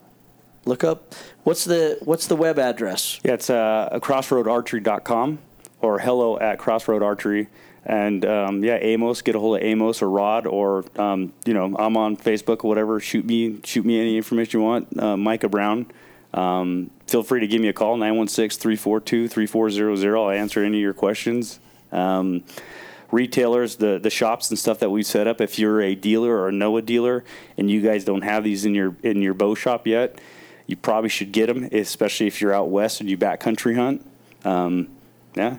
[0.66, 3.20] Look up what's the what's the web address?
[3.22, 5.38] Yeah, it's uh, crossroadarchery.com
[5.80, 7.48] or hello at crossroadarchery.
[7.86, 11.76] And um, yeah, Amos, get a hold of Amos or Rod, or um, you know,
[11.78, 12.98] I'm on Facebook or whatever.
[12.98, 14.98] Shoot me, shoot me any information you want.
[14.98, 15.84] Uh, Micah Brown.
[16.32, 20.18] Um, feel free to give me a call 916-342-3400.
[20.18, 21.60] I'll answer any of your questions.
[21.92, 22.42] Um,
[23.12, 25.40] retailers, the the shops and stuff that we set up.
[25.40, 27.24] If you're a dealer or know a dealer,
[27.56, 30.18] and you guys don't have these in your in your bow shop yet,
[30.66, 34.06] you probably should get them, especially if you're out west and you backcountry hunt.
[34.44, 34.88] Um,
[35.34, 35.58] yeah.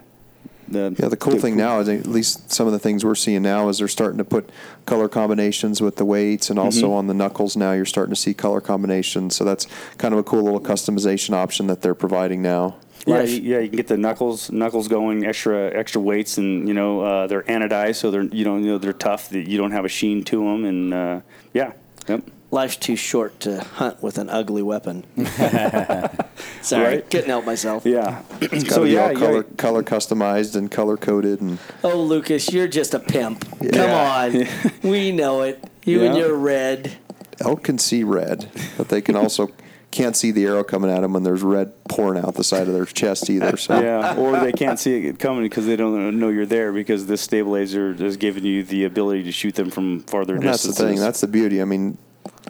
[0.67, 3.43] The, Yeah, the cool thing now is at least some of the things we're seeing
[3.43, 4.49] now is they're starting to put
[4.87, 8.33] color combinations with the weights and also on the knuckles now you're starting to see
[8.33, 9.35] color combinations.
[9.35, 9.67] So that's
[9.99, 12.77] kind of a cool little customization option that they're providing now.
[13.05, 16.73] Yeah, you, yeah, you can get the knuckles knuckles going, extra extra weights, and you
[16.73, 19.29] know uh, they're anodized, so they're you know, you know they're tough.
[19.29, 21.21] That you don't have a sheen to them, and uh,
[21.53, 21.73] yeah,
[22.07, 22.23] yep.
[22.51, 25.03] Life's too short to hunt with an ugly weapon.
[26.61, 27.09] Sorry, Right?
[27.09, 27.85] couldn't help myself.
[27.85, 28.21] Yeah.
[28.41, 31.59] It's got so to be yeah, all color yeah, color customized and color coded and
[31.83, 33.45] Oh, Lucas, you're just a pimp.
[33.73, 34.47] Come on,
[34.83, 35.63] we know it.
[35.85, 36.93] You and your red.
[37.41, 39.51] elk can see red, but they can also
[39.91, 42.73] can't see the arrow coming at them when there's red pouring out the side of
[42.73, 43.55] their chest either.
[43.55, 47.05] So yeah, or they can't see it coming because they don't know you're there because
[47.05, 50.73] this stabilizer is giving you the ability to shoot them from farther And that's the
[50.73, 50.99] thing.
[50.99, 51.61] That's the beauty.
[51.61, 51.97] I mean,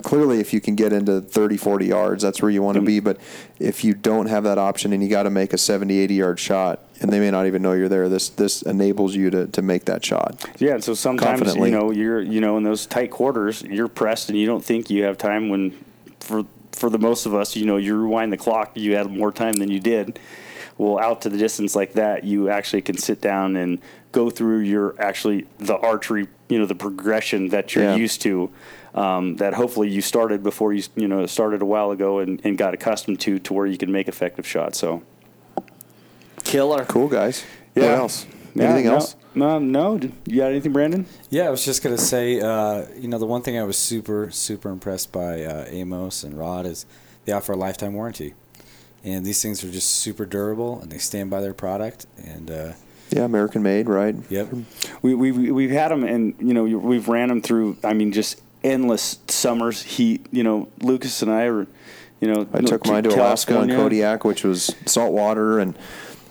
[0.05, 2.99] clearly, if you can get into 30, 40 yards, that's where you want to be.
[2.99, 3.17] But
[3.59, 6.39] if you don't have that option and you got to make a 70, 80 yard
[6.39, 9.61] shot, and they may not even know you're there, this this enables you to, to
[9.63, 10.45] make that shot.
[10.59, 14.29] Yeah, and so sometimes you know you're you know in those tight quarters you're pressed
[14.29, 15.73] and you don't think you have time when
[16.19, 19.31] for for the most of us you know you rewind the clock you had more
[19.31, 20.19] time than you did.
[20.77, 23.79] Well, out to the distance like that, you actually can sit down and
[24.11, 27.95] go through your actually the archery you know the progression that you're Yeah.
[27.95, 28.51] used to.
[28.95, 32.57] Um, that hopefully you started before you you know started a while ago and, and
[32.57, 34.79] got accustomed to to where you can make effective shots.
[34.79, 35.03] So
[36.43, 36.85] Killer.
[36.85, 37.43] Cool, guys.
[37.75, 37.83] Yeah.
[37.91, 38.25] What else?
[38.53, 39.15] Yeah, Anything no, else?
[39.33, 39.99] No, no.
[40.25, 41.05] You got anything, Brandon?
[41.29, 44.29] Yeah, I was just gonna say, uh, you know, the one thing I was super,
[44.31, 46.85] super impressed by uh, Amos and Rod is
[47.25, 48.33] they offer a lifetime warranty,
[49.03, 52.05] and these things are just super durable and they stand by their product.
[52.23, 52.73] And uh,
[53.09, 54.15] Yeah, American made, right?
[54.29, 54.47] yep,
[55.01, 57.75] We we we- we've had them, and you know we've ran them through.
[57.83, 60.25] I mean, just endless summers, heat.
[60.31, 61.67] You know, Lucas and I are,
[62.19, 65.77] you know, I took mine to Alaska and Kodiak, which was salt water, and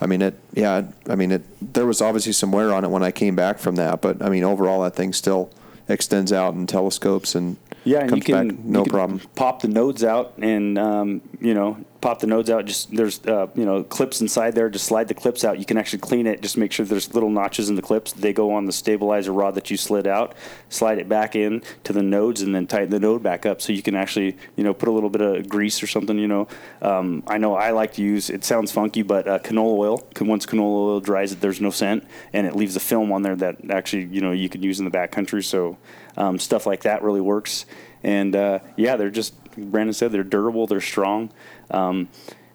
[0.01, 0.39] I mean it.
[0.53, 1.75] Yeah, I mean it.
[1.75, 4.29] There was obviously some wear on it when I came back from that, but I
[4.29, 5.51] mean overall that thing still
[5.89, 9.21] extends out and telescopes and Yeah, and you can back no you can problem.
[9.35, 12.67] Pop the nodes out, and um, you know, pop the nodes out.
[12.67, 14.69] Just there's uh, you know clips inside there.
[14.69, 15.59] Just slide the clips out.
[15.59, 16.43] You can actually clean it.
[16.43, 18.13] Just make sure there's little notches in the clips.
[18.13, 20.35] They go on the stabilizer rod that you slid out.
[20.69, 23.63] Slide it back in to the nodes, and then tighten the node back up.
[23.63, 26.19] So you can actually you know put a little bit of grease or something.
[26.19, 26.49] You know,
[26.83, 28.29] um, I know I like to use.
[28.29, 30.09] It sounds funky, but uh, canola oil.
[30.21, 33.37] Once canola oil dries, it there's no scent, and it leaves a film on there
[33.37, 35.43] that actually you know you can use in the backcountry.
[35.43, 35.79] So
[36.19, 37.65] um, stuff like that really works.
[38.05, 41.31] And uh, yeah, they're just Brandon said they're durable, they're strong,
[41.71, 42.09] um,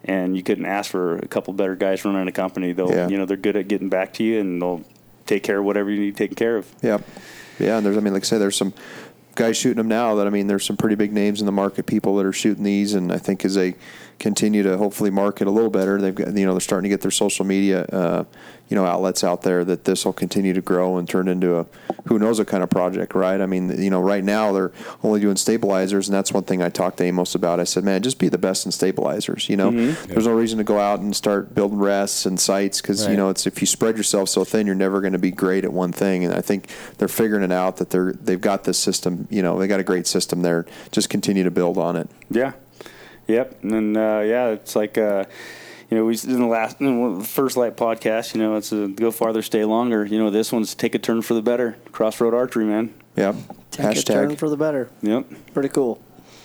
[0.03, 2.71] and you couldn't ask for a couple better guys running a company.
[2.73, 3.07] They'll Yeah.
[3.09, 4.81] you know they're good at getting back to you, and they'll
[5.25, 6.67] take care of whatever you need taken care of.
[6.81, 7.01] Yep.
[7.59, 8.73] Yeah, and there's I mean, like I say, there's some
[9.35, 11.85] guys shooting them now that I mean, there's some pretty big names in the market,
[11.85, 13.75] people that are shooting these, and I think as they
[14.19, 17.01] continue to hopefully market a little better, they've got you know they're starting to get
[17.01, 18.23] their social media uh,
[18.69, 21.65] you know outlets out there that this will continue to grow and turn into a
[22.05, 23.41] who knows what kind of project, right?
[23.41, 24.71] I mean, you know, right now they're
[25.03, 27.59] only doing stabilizers, and that's one thing I talked to Amos about.
[27.59, 29.49] I said, man, just be the best in stabilizers.
[29.49, 33.07] You know, there's no reason to go out and start building rests and sights because
[33.07, 35.63] you know it's if you spread yourself so thin, you're never going to be great
[35.63, 36.23] at one thing.
[36.23, 36.67] And I think
[36.97, 39.27] they're figuring it out that they're they've got this system.
[39.31, 40.65] You know, they got a great system there.
[40.91, 42.09] Just continue to build on it.
[42.29, 42.53] Yeah,
[43.29, 43.61] yep.
[43.61, 44.97] And then uh, yeah, it's like.
[44.97, 45.25] Uh,
[45.89, 48.35] you know, we in the last, in the First Lite podcast.
[48.35, 50.05] You know, it's a go farther, stay longer.
[50.05, 51.77] You know, this one's take a turn for the better.
[51.91, 52.93] Crossroad archery, man.
[53.15, 53.35] Yep.
[53.71, 54.91] Take a turn for the better.
[55.01, 55.25] Yep.
[55.53, 55.99] Pretty cool.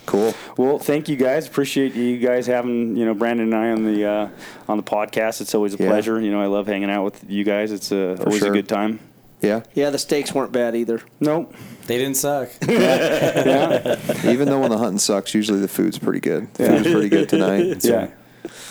[0.07, 0.35] cool.
[0.57, 1.47] Well, thank you guys.
[1.47, 4.29] Appreciate you guys having you know Brandon and I on the uh,
[4.67, 5.43] on the podcast.
[5.43, 5.89] It's always a Yeah.
[5.91, 6.19] pleasure.
[6.19, 7.71] You know, I love hanging out with you guys.
[7.71, 8.51] It's uh, always sure.
[8.51, 8.99] a good time.
[9.45, 9.63] Yeah.
[9.75, 11.01] Yeah, the steaks weren't bad either.
[11.21, 11.55] Nope.
[11.87, 12.49] they didn't suck.
[12.63, 16.53] Even though when the hunting sucks, usually the food's pretty good.
[16.55, 17.85] The food's pretty good tonight.
[17.85, 18.09] Yeah.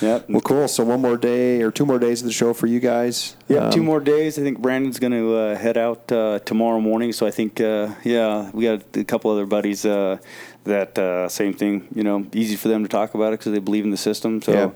[0.01, 0.30] Yep.
[0.30, 0.67] Well, cool.
[0.67, 3.36] So one more day or two more days of the show for you guys.
[3.47, 4.38] Yeah, two Um, more days.
[4.38, 7.11] I think Brandon's going to uh, head out uh, tomorrow morning.
[7.11, 10.17] So I think, uh, yeah, we got a couple other buddies uh,
[10.65, 11.88] that uh, same thing.
[11.95, 14.41] You know, easy for them to talk about it because they believe in the system.
[14.43, 14.69] So Yeah.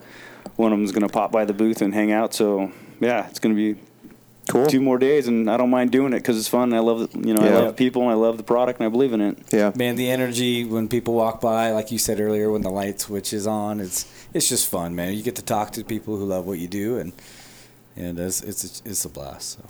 [0.55, 2.33] one of them's going to pop by the booth and hang out.
[2.33, 3.79] So yeah, it's going to be
[4.47, 4.67] Cool.
[4.67, 6.73] two more days, and I don't mind doing it because it's fun.
[6.73, 7.15] I love, it.
[7.15, 9.37] you know, I love people and I love the product and I believe in it.
[9.51, 9.71] Yeah.
[9.75, 13.33] Man, the energy when people walk by, like you said earlier, when the light switch
[13.33, 15.13] is on, it's it's just fun, man.
[15.13, 17.13] You get to talk to people who love what you do, and
[17.95, 19.57] and it's it's it's a blast.
[19.57, 19.65] So.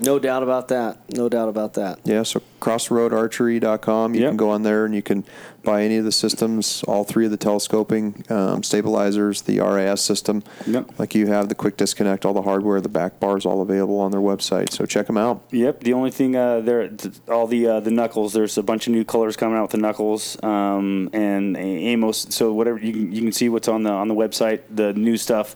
[0.00, 0.98] No doubt about that.
[1.14, 2.00] No doubt about that.
[2.04, 4.14] Yeah, so crossroadarchery.com.
[4.14, 4.30] You Yep.
[4.30, 5.24] can go on there and you can
[5.64, 10.42] buy any of the systems, all three of the telescoping um, stabilizers, the RAS system,
[10.66, 10.98] Yep.
[10.98, 14.10] like you have, the quick disconnect, all the hardware, the back bars, all available on
[14.10, 14.72] their website.
[14.72, 15.42] So check them out.
[15.52, 15.84] Yep.
[15.84, 16.90] The only thing uh, there,
[17.28, 18.32] all the uh, the knuckles.
[18.32, 22.26] There's a bunch of new colors coming out with the knuckles, um, and Amos.
[22.30, 24.60] So whatever you can, you can see what's on the on the website.
[24.70, 25.54] The new stuff,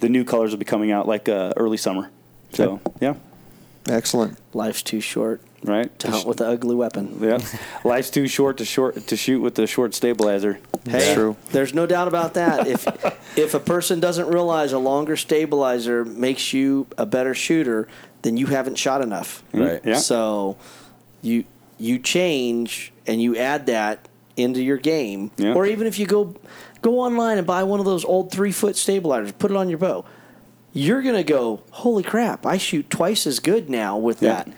[0.00, 2.10] the new colors will be coming out like uh, early summer.
[2.52, 3.14] So yeah,
[3.88, 4.38] Excellent.
[4.54, 5.96] Life's too short right.
[5.98, 7.18] to hunt with an ugly weapon.
[7.20, 7.38] Yeah,
[7.84, 10.58] life's too short to short to shoot with the short stabilizer.
[10.84, 11.36] Hey, true.
[11.50, 12.66] there's no doubt about that.
[12.66, 12.86] If
[13.38, 17.88] if a person doesn't realize a longer stabilizer makes you a better shooter,
[18.22, 19.42] then you haven't shot enough.
[19.48, 19.60] Mm-hmm.
[19.60, 19.80] Right.
[19.84, 19.96] Yeah.
[19.98, 20.56] So
[21.22, 21.44] you
[21.78, 25.54] you change and you add that into your game, Yeah.
[25.54, 26.34] or even if you go
[26.82, 29.78] go online and buy one of those old three foot stabilizers, put it on your
[29.78, 30.04] bow.
[30.76, 32.44] You're gonna go, holy crap!
[32.46, 34.34] I shoot twice as good now with Yeah.
[34.44, 34.48] that.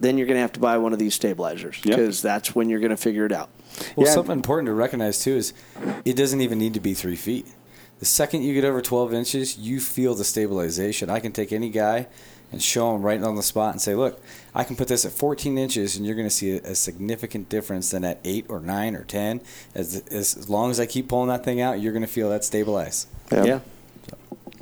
[0.00, 1.96] Then you're gonna have to buy one of these stabilizers Yep.
[1.96, 3.48] because that's when you're gonna figure it out.
[3.96, 4.14] Well, Yeah.
[4.14, 5.52] something important to recognize too is
[6.04, 7.46] it doesn't even need to be three feet.
[8.00, 11.10] The second you get over 12 inches, you feel the stabilization.
[11.10, 12.06] I can take any guy
[12.52, 14.20] and show him right on the spot and say, look,
[14.54, 17.48] I can put this at 14 inches and you're going to see a, a significant
[17.48, 19.40] difference than at 8 or 9 or 10.
[19.74, 22.30] As, as, as long as I keep pulling that thing out, you're going to feel
[22.30, 23.06] that stabilize.
[23.32, 23.44] Yeah.
[23.44, 23.60] yeah.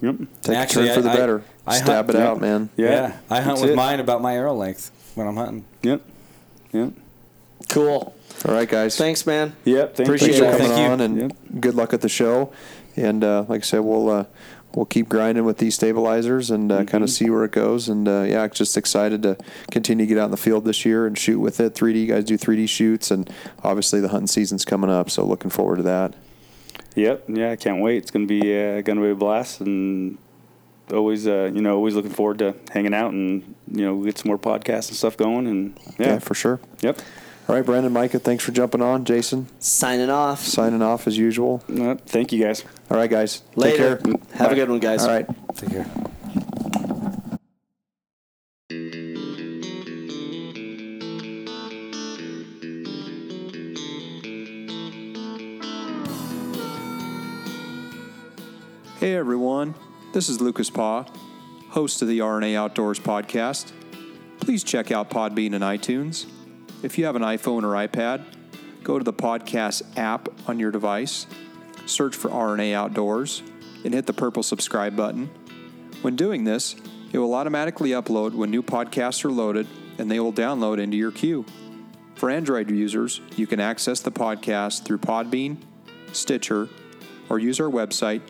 [0.03, 0.17] Yep.
[0.43, 1.43] Take Actually, a turn for I- the better.
[1.67, 2.29] I Stab hunt- it yeah.
[2.29, 2.69] out, man.
[2.77, 3.17] Yeah.
[3.31, 3.77] I hunt That's with it.
[3.77, 5.65] mine about my arrow length when I'm hunting.
[5.83, 6.03] Yep.
[6.73, 6.91] Yep.
[7.71, 8.15] Cool.
[8.47, 8.97] All right, guys.
[8.97, 9.57] Thanks, man.
[9.65, 9.97] Yep.
[9.97, 10.45] Thank Appreciate Thanks you.
[10.53, 10.93] for coming Thank you.
[10.93, 11.61] on, and Yep.
[11.61, 12.53] good luck at the show.
[12.97, 14.25] And uh, like I said, we'll uh,
[14.75, 17.89] we'll keep grinding with these stabilizers and uh, kind of see where it goes.
[17.89, 19.37] And uh, yeah, just excited to
[19.71, 21.75] continue to get out in the field this year and shoot with it.
[21.75, 23.29] 3D you guys do 3D shoots, and
[23.65, 26.15] obviously the hunting season's coming up, so looking forward to that.
[26.97, 27.25] Yep.
[27.29, 27.99] Yeah, I can't wait.
[27.99, 30.19] It's gonna be uh, gonna be a blast, and
[30.93, 34.29] always uh, you know always looking forward to hanging out and you know get some
[34.29, 35.47] more podcasts and stuff going.
[35.47, 36.59] And yeah, Yeah, for sure.
[36.81, 37.01] Yep.
[37.49, 39.05] All right, Brandon, Micah, thanks for jumping on.
[39.05, 40.41] Jason, Signing off.
[40.41, 41.63] signing off as usual.
[41.69, 42.01] Yep.
[42.07, 42.65] Thank you guys.
[42.91, 43.43] All right, guys.
[43.55, 43.99] Later.
[43.99, 44.39] Take care.
[44.39, 45.05] Have a good one, guys.
[45.05, 45.27] All right.
[45.55, 45.87] Take care.
[58.99, 59.75] Hey everyone,
[60.15, 61.05] this is Lucas Paw,
[61.69, 63.73] host of the RNA Outdoors podcast.
[64.41, 66.25] Please check out Podbean and iTunes.
[66.83, 68.25] If you have an iPhone or iPad,
[68.83, 71.27] go to the podcast app on your device,
[71.85, 73.43] search for RNA Outdoors,
[73.85, 75.29] and hit the purple subscribe button.
[76.01, 76.75] When doing this,
[77.13, 79.67] it will automatically upload when new podcasts are loaded
[79.99, 81.45] and they will download into your queue.
[82.15, 85.59] For Android users, you can access the podcast through Podbean,
[86.13, 86.71] Stitcher,
[87.29, 88.23] or use our website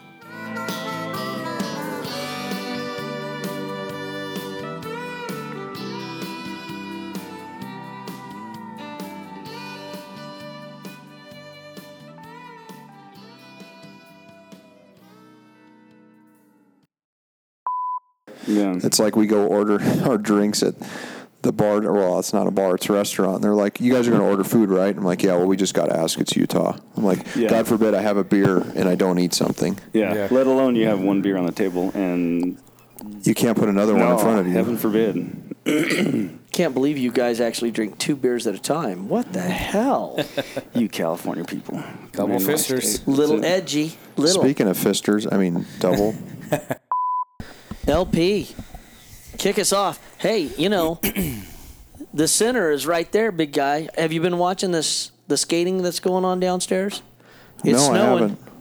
[18.51, 18.75] Yeah.
[18.83, 20.75] It's like we go order our drinks at
[21.41, 21.81] the bar.
[21.81, 23.35] Well, it's not a bar; it's a restaurant.
[23.35, 25.47] And they're like, "You guys are going to order food, right?" I'm like, "Yeah." Well,
[25.47, 26.19] we just got to ask.
[26.19, 26.77] It's Utah.
[26.95, 27.49] I'm like, Yeah.
[27.49, 29.79] "God forbid I have a beer and I don't eat something.
[29.93, 30.13] yeah.
[30.13, 30.27] Yeah.
[30.29, 32.57] Let alone you have one beer on the table and
[33.23, 35.37] You can't put another one in front of you." Heaven forbid.
[36.51, 39.07] Can't believe you guys actually drink two beers at a time.
[39.07, 40.19] What the hell?
[40.75, 41.81] You California people.
[42.11, 43.05] Couple Man, fisters.
[43.07, 43.93] Little edgy.
[44.17, 44.41] Little.
[44.41, 46.13] Speaking of fisters, I mean double.
[47.87, 48.53] LP,
[49.37, 49.99] kick us off.
[50.17, 50.99] Hey, you know,
[52.13, 53.89] the center is right there, big guy.
[53.97, 57.01] Have you been watching this the skating that's going on downstairs?
[57.63, 58.19] It's no, I snowing.
[58.29, 58.60] haven't.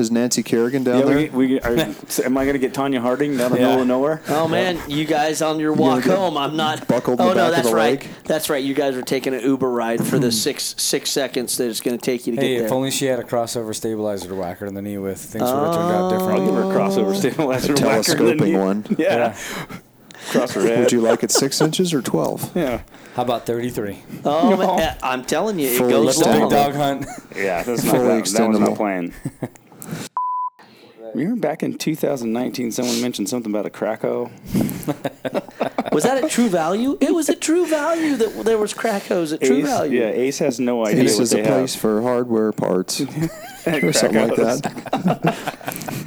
[0.00, 1.16] Is Nancy Kerrigan down Yeah, there?
[1.16, 1.76] we, we are,
[2.24, 3.66] am I going to get Tonya Harding down the Yeah.
[3.66, 4.22] middle of nowhere?
[4.28, 6.36] Oh man, you guys on your walk get home.
[6.36, 6.88] I'm not.
[6.88, 8.00] buckled in oh the no, back of that's the right.
[8.00, 8.08] lake?
[8.24, 8.64] That's right.
[8.64, 10.30] You guys are taking an Uber ride for the hmm.
[10.30, 12.66] six six seconds that it's going to take you to Hey, get there.
[12.66, 15.44] if only she had a crossover stabilizer to whack her in the knee with, things
[15.44, 16.18] would have turned out oh.
[16.18, 16.40] different.
[16.40, 17.66] I'll give her a crossover stabilizer.
[17.66, 18.56] A in the telescoping knee.
[18.56, 18.86] one.
[18.98, 19.36] Yeah.
[19.68, 19.76] Yeah.
[20.32, 20.80] Her head.
[20.80, 22.50] Would you like it six inches or twelve?
[22.56, 22.82] yeah.
[23.14, 23.98] How about 33?
[24.24, 26.50] oh, man, I'm telling you, it Fully goes Little extendable.
[26.50, 26.72] big long.
[26.72, 27.06] dog hunt.
[27.36, 28.60] Yeah, that's not Fully that, that was extendable.
[28.60, 29.14] not playing.
[31.24, 34.30] Remember back in 2019, someone mentioned something about a Krakow.
[35.92, 36.96] Was that at True Value?
[37.00, 40.00] It was at True Value that there was Crackows at True Ace, Value.
[40.00, 41.80] yeah, Ace has no idea This is a place have.
[41.80, 43.00] for hardware parts
[43.66, 45.34] or something like that.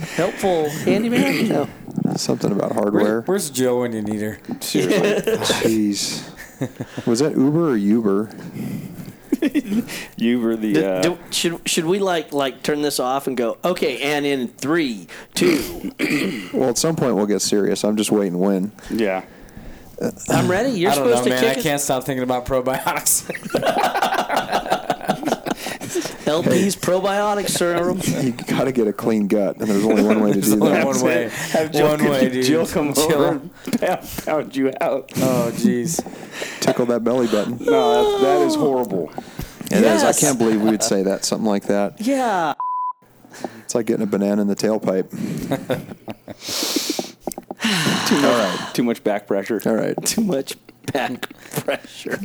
[0.16, 1.50] Helpful handyman?
[1.50, 1.68] No.
[2.16, 3.22] Something about hardware.
[3.24, 4.40] where's Jill when you need her?
[4.62, 5.34] Seriously.
[5.34, 7.06] Jeez.
[7.06, 8.30] Was that Uber or Uber?
[10.18, 10.74] you were the.
[10.74, 14.26] Do- Uh, do- should should we like like turn this off and go okay and
[14.26, 15.92] in three two
[16.54, 17.84] Well, at some point we'll get serious.
[17.84, 18.72] I'm just waiting when.
[18.90, 19.24] yeah.
[20.30, 21.44] I'm ready you're I don't know, supposed to man.
[21.46, 23.30] I kick us can't stop thinking about probiotics.
[26.26, 30.34] LP's probiotic serum You got to get a clean gut, and there's only one way
[30.34, 30.86] to do that.
[30.86, 31.30] one way.
[31.52, 32.46] Have Jill, One way, dude.
[32.46, 33.12] Jill come Jill.
[33.14, 33.52] over and
[33.82, 35.12] pound, pound you out.
[35.18, 36.00] oh, jeez.
[36.62, 37.58] Tickle that belly button.
[37.60, 39.12] No, that, that is horrible.
[39.72, 40.04] It is.
[40.04, 41.26] I can't believe we would say that.
[41.26, 42.00] Something like that.
[42.00, 42.54] yeah
[43.64, 45.10] It's like getting a banana in the tailpipe.
[48.08, 49.62] Too much, Too much back pressure.
[49.66, 49.96] All right.
[50.06, 50.56] too much
[50.92, 52.20] back pressure